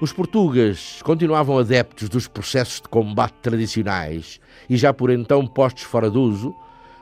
Os 0.00 0.12
portugueses 0.12 1.00
continuavam 1.00 1.56
adeptos 1.56 2.08
dos 2.08 2.26
processos 2.26 2.80
de 2.80 2.88
combate 2.88 3.36
tradicionais 3.40 4.40
e 4.68 4.76
já 4.76 4.92
por 4.92 5.10
então 5.10 5.46
postos 5.46 5.84
fora 5.84 6.10
de 6.10 6.18
uso, 6.18 6.52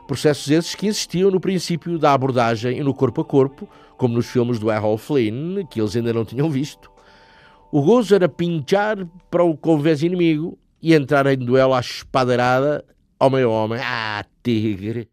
Processos 0.06 0.50
esses 0.50 0.74
que 0.74 0.88
existiam 0.88 1.30
no 1.30 1.40
princípio 1.40 1.98
da 1.98 2.12
abordagem 2.12 2.78
e 2.78 2.82
no 2.82 2.92
corpo 2.92 3.20
a 3.20 3.24
corpo, 3.24 3.68
como 4.02 4.16
nos 4.16 4.26
filmes 4.26 4.58
do 4.58 4.68
Errol 4.68 4.98
Flynn, 4.98 5.64
que 5.70 5.80
eles 5.80 5.94
ainda 5.94 6.12
não 6.12 6.24
tinham 6.24 6.50
visto. 6.50 6.90
O 7.70 7.80
gozo 7.82 8.16
era 8.16 8.28
pinchar 8.28 9.06
para 9.30 9.44
o 9.44 9.56
convés 9.56 10.02
inimigo 10.02 10.58
e 10.82 10.92
entrar 10.92 11.24
em 11.28 11.36
duelo 11.36 11.72
à 11.72 11.78
espadarada, 11.78 12.84
homem 13.20 13.44
a 13.44 13.48
homem. 13.48 13.80
Ah, 13.80 14.24
tigre! 14.42 15.11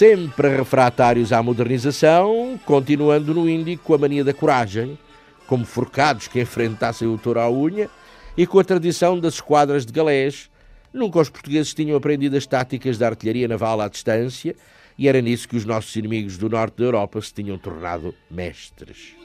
Sempre 0.00 0.56
refratários 0.56 1.30
à 1.30 1.42
modernização, 1.42 2.58
continuando 2.64 3.34
no 3.34 3.46
Índico 3.46 3.94
a 3.94 3.98
mania 3.98 4.24
da 4.24 4.32
coragem, 4.32 4.98
como 5.46 5.66
forcados 5.66 6.26
que 6.26 6.40
enfrentassem 6.40 7.06
o 7.06 7.18
touro 7.18 7.38
à 7.38 7.50
unha, 7.50 7.86
e 8.34 8.46
com 8.46 8.58
a 8.58 8.64
tradição 8.64 9.20
das 9.20 9.34
esquadras 9.34 9.84
de 9.84 9.92
galés. 9.92 10.50
Nunca 10.90 11.20
os 11.20 11.28
portugueses 11.28 11.74
tinham 11.74 11.98
aprendido 11.98 12.34
as 12.34 12.46
táticas 12.46 12.96
da 12.96 13.08
artilharia 13.08 13.46
naval 13.46 13.78
à 13.78 13.88
distância, 13.88 14.56
e 14.96 15.06
era 15.06 15.20
nisso 15.20 15.46
que 15.46 15.58
os 15.58 15.66
nossos 15.66 15.94
inimigos 15.94 16.38
do 16.38 16.48
norte 16.48 16.78
da 16.78 16.84
Europa 16.84 17.20
se 17.20 17.34
tinham 17.34 17.58
tornado 17.58 18.14
mestres. 18.30 19.19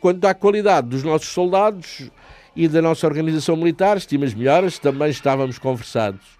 Quanto 0.00 0.24
à 0.26 0.34
qualidade 0.34 0.88
dos 0.88 1.02
nossos 1.02 1.28
soldados 1.28 2.10
e 2.54 2.68
da 2.68 2.80
nossa 2.80 3.06
organização 3.06 3.56
militar, 3.56 3.96
estimas 3.96 4.32
melhores, 4.34 4.78
também 4.78 5.10
estávamos 5.10 5.58
conversados. 5.58 6.38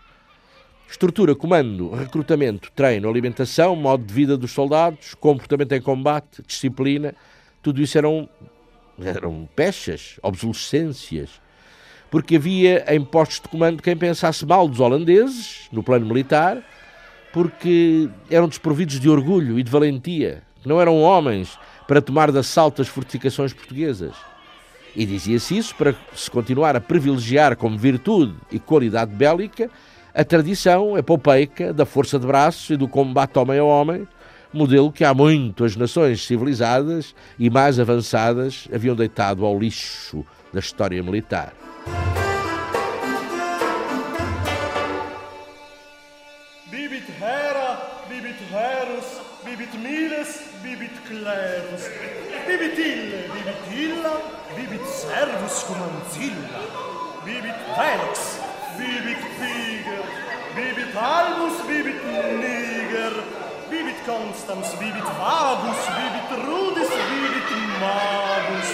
Estrutura, 0.88 1.34
comando, 1.34 1.90
recrutamento, 1.90 2.70
treino, 2.74 3.08
alimentação, 3.08 3.76
modo 3.76 4.04
de 4.04 4.14
vida 4.14 4.36
dos 4.36 4.52
soldados, 4.52 5.14
comportamento 5.14 5.72
em 5.72 5.82
combate, 5.82 6.42
disciplina, 6.46 7.14
tudo 7.62 7.82
isso 7.82 7.98
eram, 7.98 8.28
eram 8.98 9.48
pechas, 9.54 10.18
obsolescências. 10.22 11.40
Porque 12.10 12.36
havia 12.36 12.84
em 12.94 13.04
postos 13.04 13.40
de 13.40 13.48
comando 13.48 13.82
quem 13.82 13.96
pensasse 13.96 14.46
mal 14.46 14.66
dos 14.66 14.80
holandeses, 14.80 15.68
no 15.70 15.82
plano 15.82 16.06
militar, 16.06 16.64
porque 17.32 18.08
eram 18.30 18.48
desprovidos 18.48 18.98
de 18.98 19.10
orgulho 19.10 19.58
e 19.58 19.62
de 19.62 19.70
valentia, 19.70 20.42
não 20.64 20.80
eram 20.80 21.00
homens 21.00 21.58
para 21.88 22.02
tomar 22.02 22.30
de 22.30 22.38
assalto 22.38 22.82
as 22.82 22.86
fortificações 22.86 23.52
portuguesas. 23.52 24.14
E 24.94 25.06
dizia-se 25.06 25.56
isso 25.56 25.74
para 25.74 25.94
se 26.14 26.30
continuar 26.30 26.76
a 26.76 26.80
privilegiar 26.80 27.56
como 27.56 27.78
virtude 27.78 28.34
e 28.52 28.58
qualidade 28.58 29.10
bélica 29.12 29.70
a 30.14 30.24
tradição 30.24 30.98
epopeica 30.98 31.72
da 31.72 31.86
força 31.86 32.18
de 32.18 32.26
braços 32.26 32.70
e 32.70 32.76
do 32.76 32.88
combate 32.88 33.38
homem 33.38 33.58
a 33.58 33.64
homem, 33.64 34.06
modelo 34.52 34.92
que 34.92 35.04
há 35.04 35.14
muito 35.14 35.64
as 35.64 35.76
nações 35.76 36.26
civilizadas 36.26 37.14
e 37.38 37.48
mais 37.48 37.78
avançadas 37.78 38.68
haviam 38.74 38.96
deitado 38.96 39.46
ao 39.46 39.58
lixo 39.58 40.24
da 40.52 40.60
história 40.60 41.02
militar. 41.02 41.67
clerus. 51.08 51.84
Bibit 52.46 52.78
ille, 52.78 53.20
bibit 53.34 53.62
illa, 53.84 54.14
bibit 54.56 54.86
servus 55.00 55.64
cum 55.66 55.80
anzilla. 55.88 56.60
Bibit 57.24 57.60
velox, 57.76 58.18
bibit 58.78 59.22
piger, 59.38 60.04
bibit 60.56 60.94
albus, 60.96 61.56
bibit 61.68 62.00
niger, 62.42 63.14
bibit 63.70 64.00
constans, 64.06 64.70
bibit 64.80 65.08
vagus, 65.20 65.82
bibit 65.98 66.30
rudis, 66.46 66.92
bibit 67.10 67.50
magus. 67.82 68.72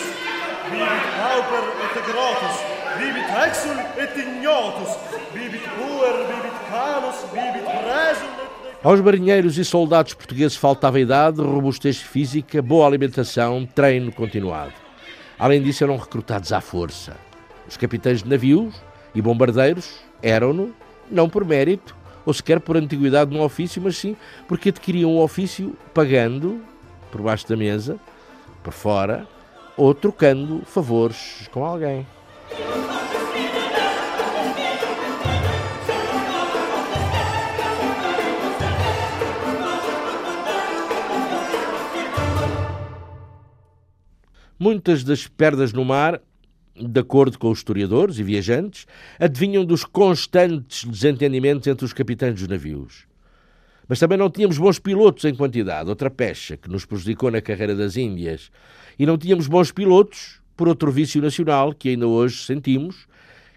Bibit 0.71 1.07
pauper 1.19 1.67
et 1.85 1.97
grotus, 2.09 2.57
bibit 2.99 3.29
exul 3.47 3.79
et 4.03 4.17
ignotus, 4.23 4.93
bibit 5.35 5.67
puer, 5.77 6.17
bibit 6.31 6.59
canus, 6.71 7.19
bibit 7.35 7.67
et 7.69 8.44
aos 8.85 9.01
marinheiros 9.01 9.57
e 9.57 9.65
soldados 9.65 10.13
portugueses 10.13 10.59
faltava 10.59 11.01
idade, 11.01 11.41
robustez 11.41 11.97
física, 11.97 12.61
boa 12.61 12.87
alimentação, 12.87 13.67
treino 13.75 14.13
continuado. 14.13 14.75
Além 15.39 15.63
disso, 15.63 15.83
eram 15.83 15.97
recrutados 15.97 16.53
à 16.53 16.61
força. 16.61 17.17
Os 17.67 17.79
capitães 17.79 18.23
de 18.23 18.29
navios 18.29 18.75
e 19.15 19.23
bombardeiros 19.23 20.01
eram-no, 20.23 20.75
não 21.11 21.31
por 21.31 21.47
mérito, 21.47 21.97
ou 22.27 22.35
sequer 22.35 22.61
por 22.61 22.77
antiguidade 22.77 23.35
no 23.35 23.43
ofício, 23.43 23.81
mas 23.81 23.97
sim 23.97 24.15
porque 24.47 24.69
adquiriam 24.69 25.11
o 25.13 25.23
ofício 25.23 25.75
pagando, 25.95 26.61
por 27.11 27.23
baixo 27.23 27.49
da 27.49 27.57
mesa, 27.57 27.99
por 28.63 28.75
fora, 28.75 29.27
ou 29.79 29.95
trocando 29.95 30.63
favores 30.67 31.49
com 31.51 31.65
alguém. 31.65 32.07
Muitas 44.65 45.05
das 45.05 45.27
perdas 45.27 45.75
no 45.75 45.85
mar, 45.85 46.23
de 46.75 46.99
acordo 46.99 47.39
com 47.39 47.51
os 47.51 47.59
historiadores 47.59 48.19
e 48.19 48.23
viajantes, 48.23 48.87
adivinham 49.21 49.63
dos 49.63 49.85
constantes 49.85 50.87
desentendimentos 50.87 51.67
entre 51.67 51.85
os 51.85 51.93
capitães 51.93 52.33
dos 52.33 52.49
navios. 52.49 53.07
Mas 53.87 53.99
também 53.99 54.17
não 54.17 54.31
tínhamos 54.31 54.57
bons 54.57 54.79
pilotos 54.79 55.27
em 55.27 55.35
quantidade, 55.35 55.91
outra 55.91 56.09
pecha 56.09 56.57
que 56.57 56.71
nos 56.71 56.87
prejudicou 56.87 57.31
na 57.31 57.43
carreira 57.43 57.75
das 57.75 57.99
Índias. 57.99 58.51
E 58.99 59.05
não 59.05 59.19
tínhamos 59.19 59.49
bons 59.49 59.71
pilotos 59.71 60.41
por 60.57 60.67
outro 60.67 60.91
vício 60.91 61.21
nacional 61.21 61.75
que 61.75 61.91
ainda 61.91 62.07
hoje 62.07 62.43
sentimos 62.43 63.07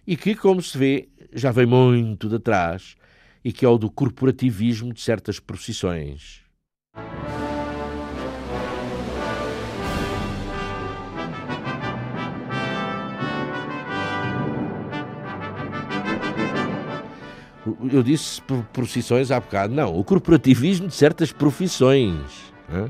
e 0.05 0.18
que, 0.18 0.36
como 0.36 0.62
se 0.62 0.78
vê, 0.78 1.08
já 1.32 1.53
vem 1.53 1.66
muito 1.66 2.28
de 2.28 2.38
trás 2.38 2.97
e 3.45 3.53
que 3.53 3.64
é 3.64 3.70
o 3.70 3.78
do 3.78 3.89
corporativismo 3.89 4.91
de 4.91 4.99
certas 4.99 5.39
procissões. 5.39 6.41
Eu 17.91 18.03
disse 18.03 18.41
profissões 18.73 19.31
há 19.31 19.39
bocado. 19.39 19.73
Não, 19.73 19.97
o 19.97 20.03
corporativismo 20.03 20.88
de 20.88 20.93
certas 20.95 21.31
profissões. 21.31 22.17
Né? 22.69 22.89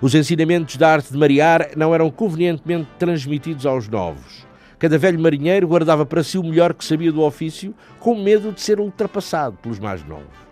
Os 0.00 0.14
ensinamentos 0.14 0.76
da 0.76 0.92
arte 0.92 1.12
de 1.12 1.18
marear 1.18 1.70
não 1.76 1.94
eram 1.94 2.10
convenientemente 2.10 2.88
transmitidos 2.98 3.66
aos 3.66 3.88
novos. 3.88 4.46
Cada 4.78 4.96
velho 4.96 5.18
marinheiro 5.18 5.66
guardava 5.66 6.06
para 6.06 6.22
si 6.22 6.38
o 6.38 6.42
melhor 6.44 6.72
que 6.72 6.84
sabia 6.84 7.10
do 7.10 7.22
ofício, 7.22 7.74
com 7.98 8.14
medo 8.14 8.52
de 8.52 8.60
ser 8.60 8.78
ultrapassado 8.78 9.56
pelos 9.60 9.80
mais 9.80 10.06
novos. 10.06 10.48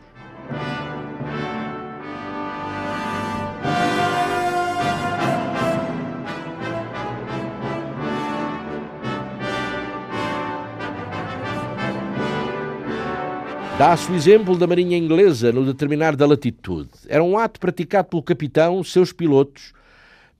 Dá-se 13.78 14.10
o 14.10 14.14
exemplo 14.14 14.56
da 14.56 14.66
Marinha 14.66 14.96
Inglesa 14.96 15.52
no 15.52 15.62
determinar 15.62 16.16
da 16.16 16.26
latitude. 16.26 16.88
Era 17.08 17.22
um 17.22 17.36
ato 17.36 17.60
praticado 17.60 18.08
pelo 18.08 18.22
capitão, 18.22 18.82
seus 18.82 19.12
pilotos, 19.12 19.74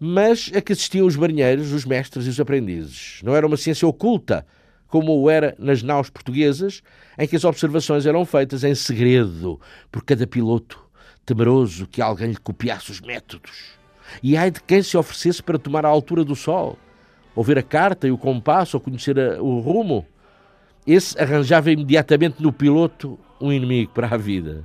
mas 0.01 0.51
a 0.55 0.61
que 0.63 0.73
assistiam 0.73 1.07
os 1.07 1.17
marinheiros, 1.17 1.71
os 1.71 1.85
mestres 1.85 2.25
e 2.25 2.31
os 2.31 2.41
aprendizes. 2.41 3.21
Não 3.23 3.37
era 3.37 3.47
uma 3.47 3.59
ciência 3.59 3.87
oculta, 3.87 4.47
como 4.89 5.21
o 5.21 5.29
era 5.29 5.55
nas 5.59 5.83
naus 5.83 6.09
portuguesas, 6.09 6.83
em 7.19 7.29
que 7.29 7.37
as 7.37 7.45
observações 7.45 8.07
eram 8.07 8.25
feitas 8.25 8.65
em 8.65 8.75
segredo 8.75 9.61
por 9.93 10.03
cada 10.03 10.27
piloto, 10.27 10.83
temeroso 11.27 11.87
que 11.87 12.01
alguém 12.01 12.31
lhe 12.31 12.39
copiasse 12.39 12.91
os 12.91 13.03
métodos. 13.03 13.77
E 14.23 14.35
ai 14.35 14.51
de 14.51 14.63
quem 14.63 14.83
se 14.83 14.97
oferecesse 14.97 15.43
para 15.43 15.59
tomar 15.59 15.85
a 15.85 15.91
altura 15.91 16.25
do 16.25 16.35
sol, 16.35 16.79
ou 17.35 17.45
ver 17.45 17.59
a 17.59 17.63
carta 17.63 18.09
e 18.09 18.11
o 18.11 18.17
compasso, 18.17 18.79
ou 18.79 18.81
conhecer 18.81 19.21
a, 19.21 19.43
o 19.43 19.59
rumo. 19.59 20.07
Esse 20.87 21.21
arranjava 21.21 21.71
imediatamente 21.71 22.43
no 22.43 22.51
piloto 22.51 23.19
um 23.41 23.53
inimigo 23.53 23.93
para 23.93 24.07
a 24.09 24.17
vida. 24.17 24.65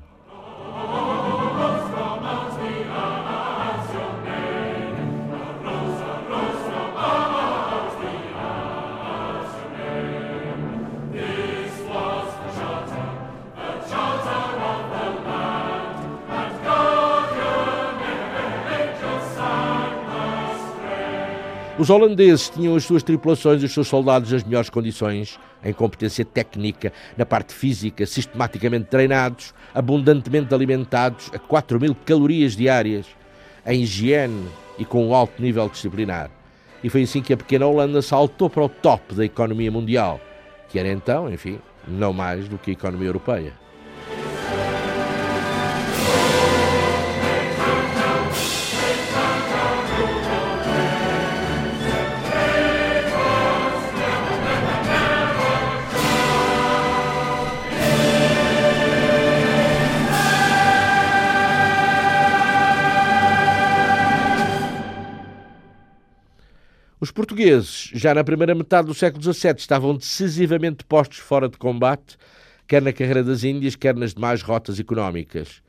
Os 21.81 21.89
holandeses 21.89 22.47
tinham 22.47 22.75
as 22.75 22.83
suas 22.83 23.01
tripulações 23.01 23.63
e 23.63 23.65
os 23.65 23.73
seus 23.73 23.87
soldados 23.87 24.31
nas 24.31 24.43
melhores 24.43 24.69
condições 24.69 25.39
em 25.63 25.73
competência 25.73 26.25
técnica, 26.25 26.91
na 27.17 27.25
parte 27.25 27.53
física, 27.53 28.05
sistematicamente 28.05 28.85
treinados, 28.85 29.53
abundantemente 29.73 30.53
alimentados 30.53 31.29
a 31.33 31.39
4 31.39 31.79
mil 31.79 31.95
calorias 32.05 32.55
diárias, 32.55 33.05
em 33.65 33.81
higiene 33.81 34.47
e 34.77 34.85
com 34.85 35.07
um 35.07 35.13
alto 35.13 35.41
nível 35.41 35.69
disciplinar. 35.69 36.29
E 36.83 36.89
foi 36.89 37.03
assim 37.03 37.21
que 37.21 37.33
a 37.33 37.37
pequena 37.37 37.67
Holanda 37.67 38.01
saltou 38.01 38.49
para 38.49 38.63
o 38.63 38.69
top 38.69 39.13
da 39.13 39.23
economia 39.23 39.71
mundial, 39.71 40.19
que 40.67 40.79
era 40.79 40.89
então, 40.89 41.31
enfim, 41.31 41.59
não 41.87 42.11
mais 42.11 42.47
do 42.47 42.57
que 42.57 42.71
a 42.71 42.73
economia 42.73 43.07
europeia. 43.07 43.60
Os 67.11 67.13
portugueses, 67.13 67.91
já 67.93 68.15
na 68.15 68.23
primeira 68.23 68.55
metade 68.55 68.87
do 68.87 68.93
século 68.93 69.21
XVII, 69.21 69.55
estavam 69.57 69.97
decisivamente 69.97 70.85
postos 70.85 71.17
fora 71.17 71.49
de 71.49 71.57
combate, 71.57 72.15
quer 72.65 72.81
na 72.81 72.93
carreira 72.93 73.21
das 73.21 73.43
Índias, 73.43 73.75
quer 73.75 73.93
nas 73.97 74.13
demais 74.13 74.41
rotas 74.41 74.79
económicas. 74.79 75.61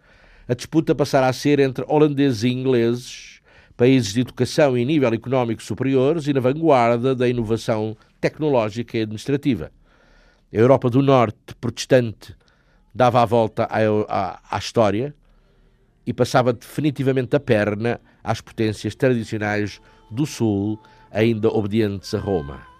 A 0.46 0.54
disputa 0.54 0.94
passará 0.94 1.26
a 1.26 1.32
ser 1.32 1.58
entre 1.58 1.84
holandeses 1.88 2.44
e 2.44 2.48
ingleses, 2.50 3.40
países 3.76 4.12
de 4.12 4.20
educação 4.20 4.78
e 4.78 4.84
nível 4.84 5.12
económico 5.12 5.60
superiores 5.60 6.28
e 6.28 6.32
na 6.32 6.38
vanguarda 6.38 7.12
da 7.12 7.28
inovação 7.28 7.96
tecnológica 8.20 8.96
e 8.96 9.02
administrativa. 9.02 9.72
A 10.52 10.56
Europa 10.56 10.88
do 10.88 11.02
Norte, 11.02 11.56
protestante, 11.60 12.36
dava 12.94 13.20
a 13.20 13.24
volta 13.26 13.64
à, 13.64 13.80
à, 14.08 14.40
à 14.48 14.58
história 14.58 15.12
e 16.06 16.12
passava 16.12 16.52
definitivamente 16.52 17.34
a 17.34 17.40
perna 17.40 18.00
às 18.22 18.40
potências 18.40 18.94
tradicionais 18.94 19.80
do 20.08 20.24
Sul 20.24 20.78
ainda 21.12 21.48
obedientes 21.48 22.14
a 22.14 22.18
Roma. 22.18 22.71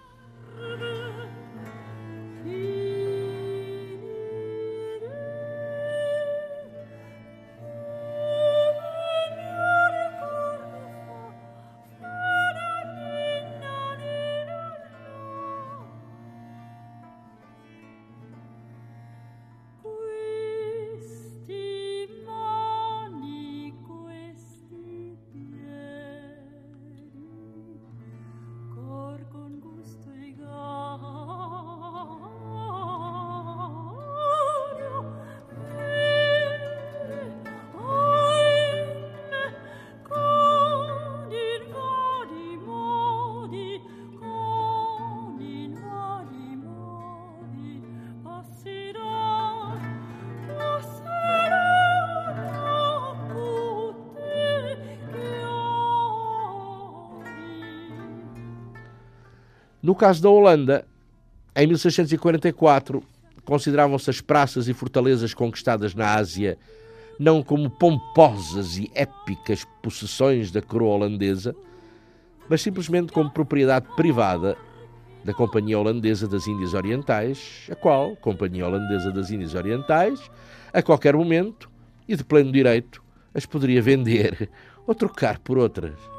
No 59.83 59.93
caso 59.93 60.23
da 60.23 60.29
Holanda, 60.29 60.87
em 61.53 61.67
1644, 61.67 63.03
consideravam-se 63.43 64.09
as 64.09 64.21
praças 64.21 64.69
e 64.69 64.73
fortalezas 64.73 65.33
conquistadas 65.33 65.93
na 65.93 66.15
Ásia 66.15 66.57
não 67.19 67.43
como 67.43 67.69
pomposas 67.69 68.77
e 68.77 68.89
épicas 68.95 69.67
possessões 69.81 70.51
da 70.51 70.61
coroa 70.61 70.95
holandesa, 70.95 71.53
mas 72.49 72.61
simplesmente 72.61 73.11
como 73.11 73.29
propriedade 73.29 73.85
privada 73.95 74.57
da 75.23 75.33
Companhia 75.33 75.77
Holandesa 75.77 76.27
das 76.27 76.47
Índias 76.47 76.73
Orientais, 76.73 77.67
a 77.69 77.75
qual, 77.75 78.15
Companhia 78.15 78.65
Holandesa 78.65 79.11
das 79.11 79.31
Índias 79.31 79.53
Orientais, 79.53 80.19
a 80.71 80.81
qualquer 80.81 81.13
momento 81.13 81.69
e 82.07 82.15
de 82.15 82.23
pleno 82.23 82.53
direito, 82.53 83.03
as 83.33 83.45
poderia 83.45 83.81
vender 83.81 84.49
ou 84.87 84.95
trocar 84.95 85.39
por 85.39 85.57
outras. 85.57 86.12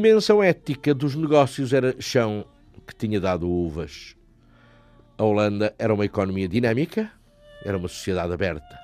Dimensão 0.00 0.40
ética 0.40 0.94
dos 0.94 1.16
negócios 1.16 1.72
era 1.72 2.00
chão 2.00 2.44
que 2.86 2.94
tinha 2.94 3.20
dado 3.20 3.50
uvas. 3.50 4.14
A 5.18 5.24
Holanda 5.24 5.74
era 5.76 5.92
uma 5.92 6.04
economia 6.04 6.48
dinâmica, 6.48 7.10
era 7.64 7.76
uma 7.76 7.88
sociedade 7.88 8.32
aberta. 8.32 8.78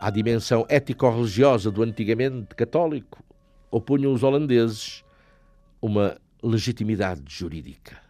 À 0.00 0.10
dimensão 0.10 0.64
ético-religiosa 0.68 1.68
do 1.68 1.82
antigamente 1.82 2.54
católico, 2.54 3.24
opunham 3.72 4.12
os 4.12 4.22
holandeses 4.22 5.02
uma 5.82 6.16
legitimidade 6.40 7.24
jurídica. 7.26 8.03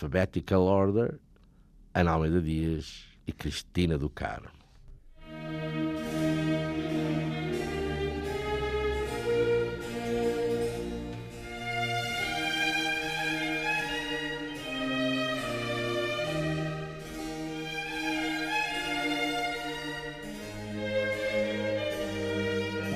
Alphabetical 0.00 0.62
Order, 0.62 1.20
Ana 1.92 2.12
Almeida 2.12 2.40
Dias 2.40 3.04
e 3.26 3.32
Cristina 3.32 3.98
do 3.98 4.08
Carmo. 4.08 4.48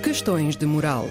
Questões 0.03 0.57
de 0.57 0.65
moral. 0.65 1.11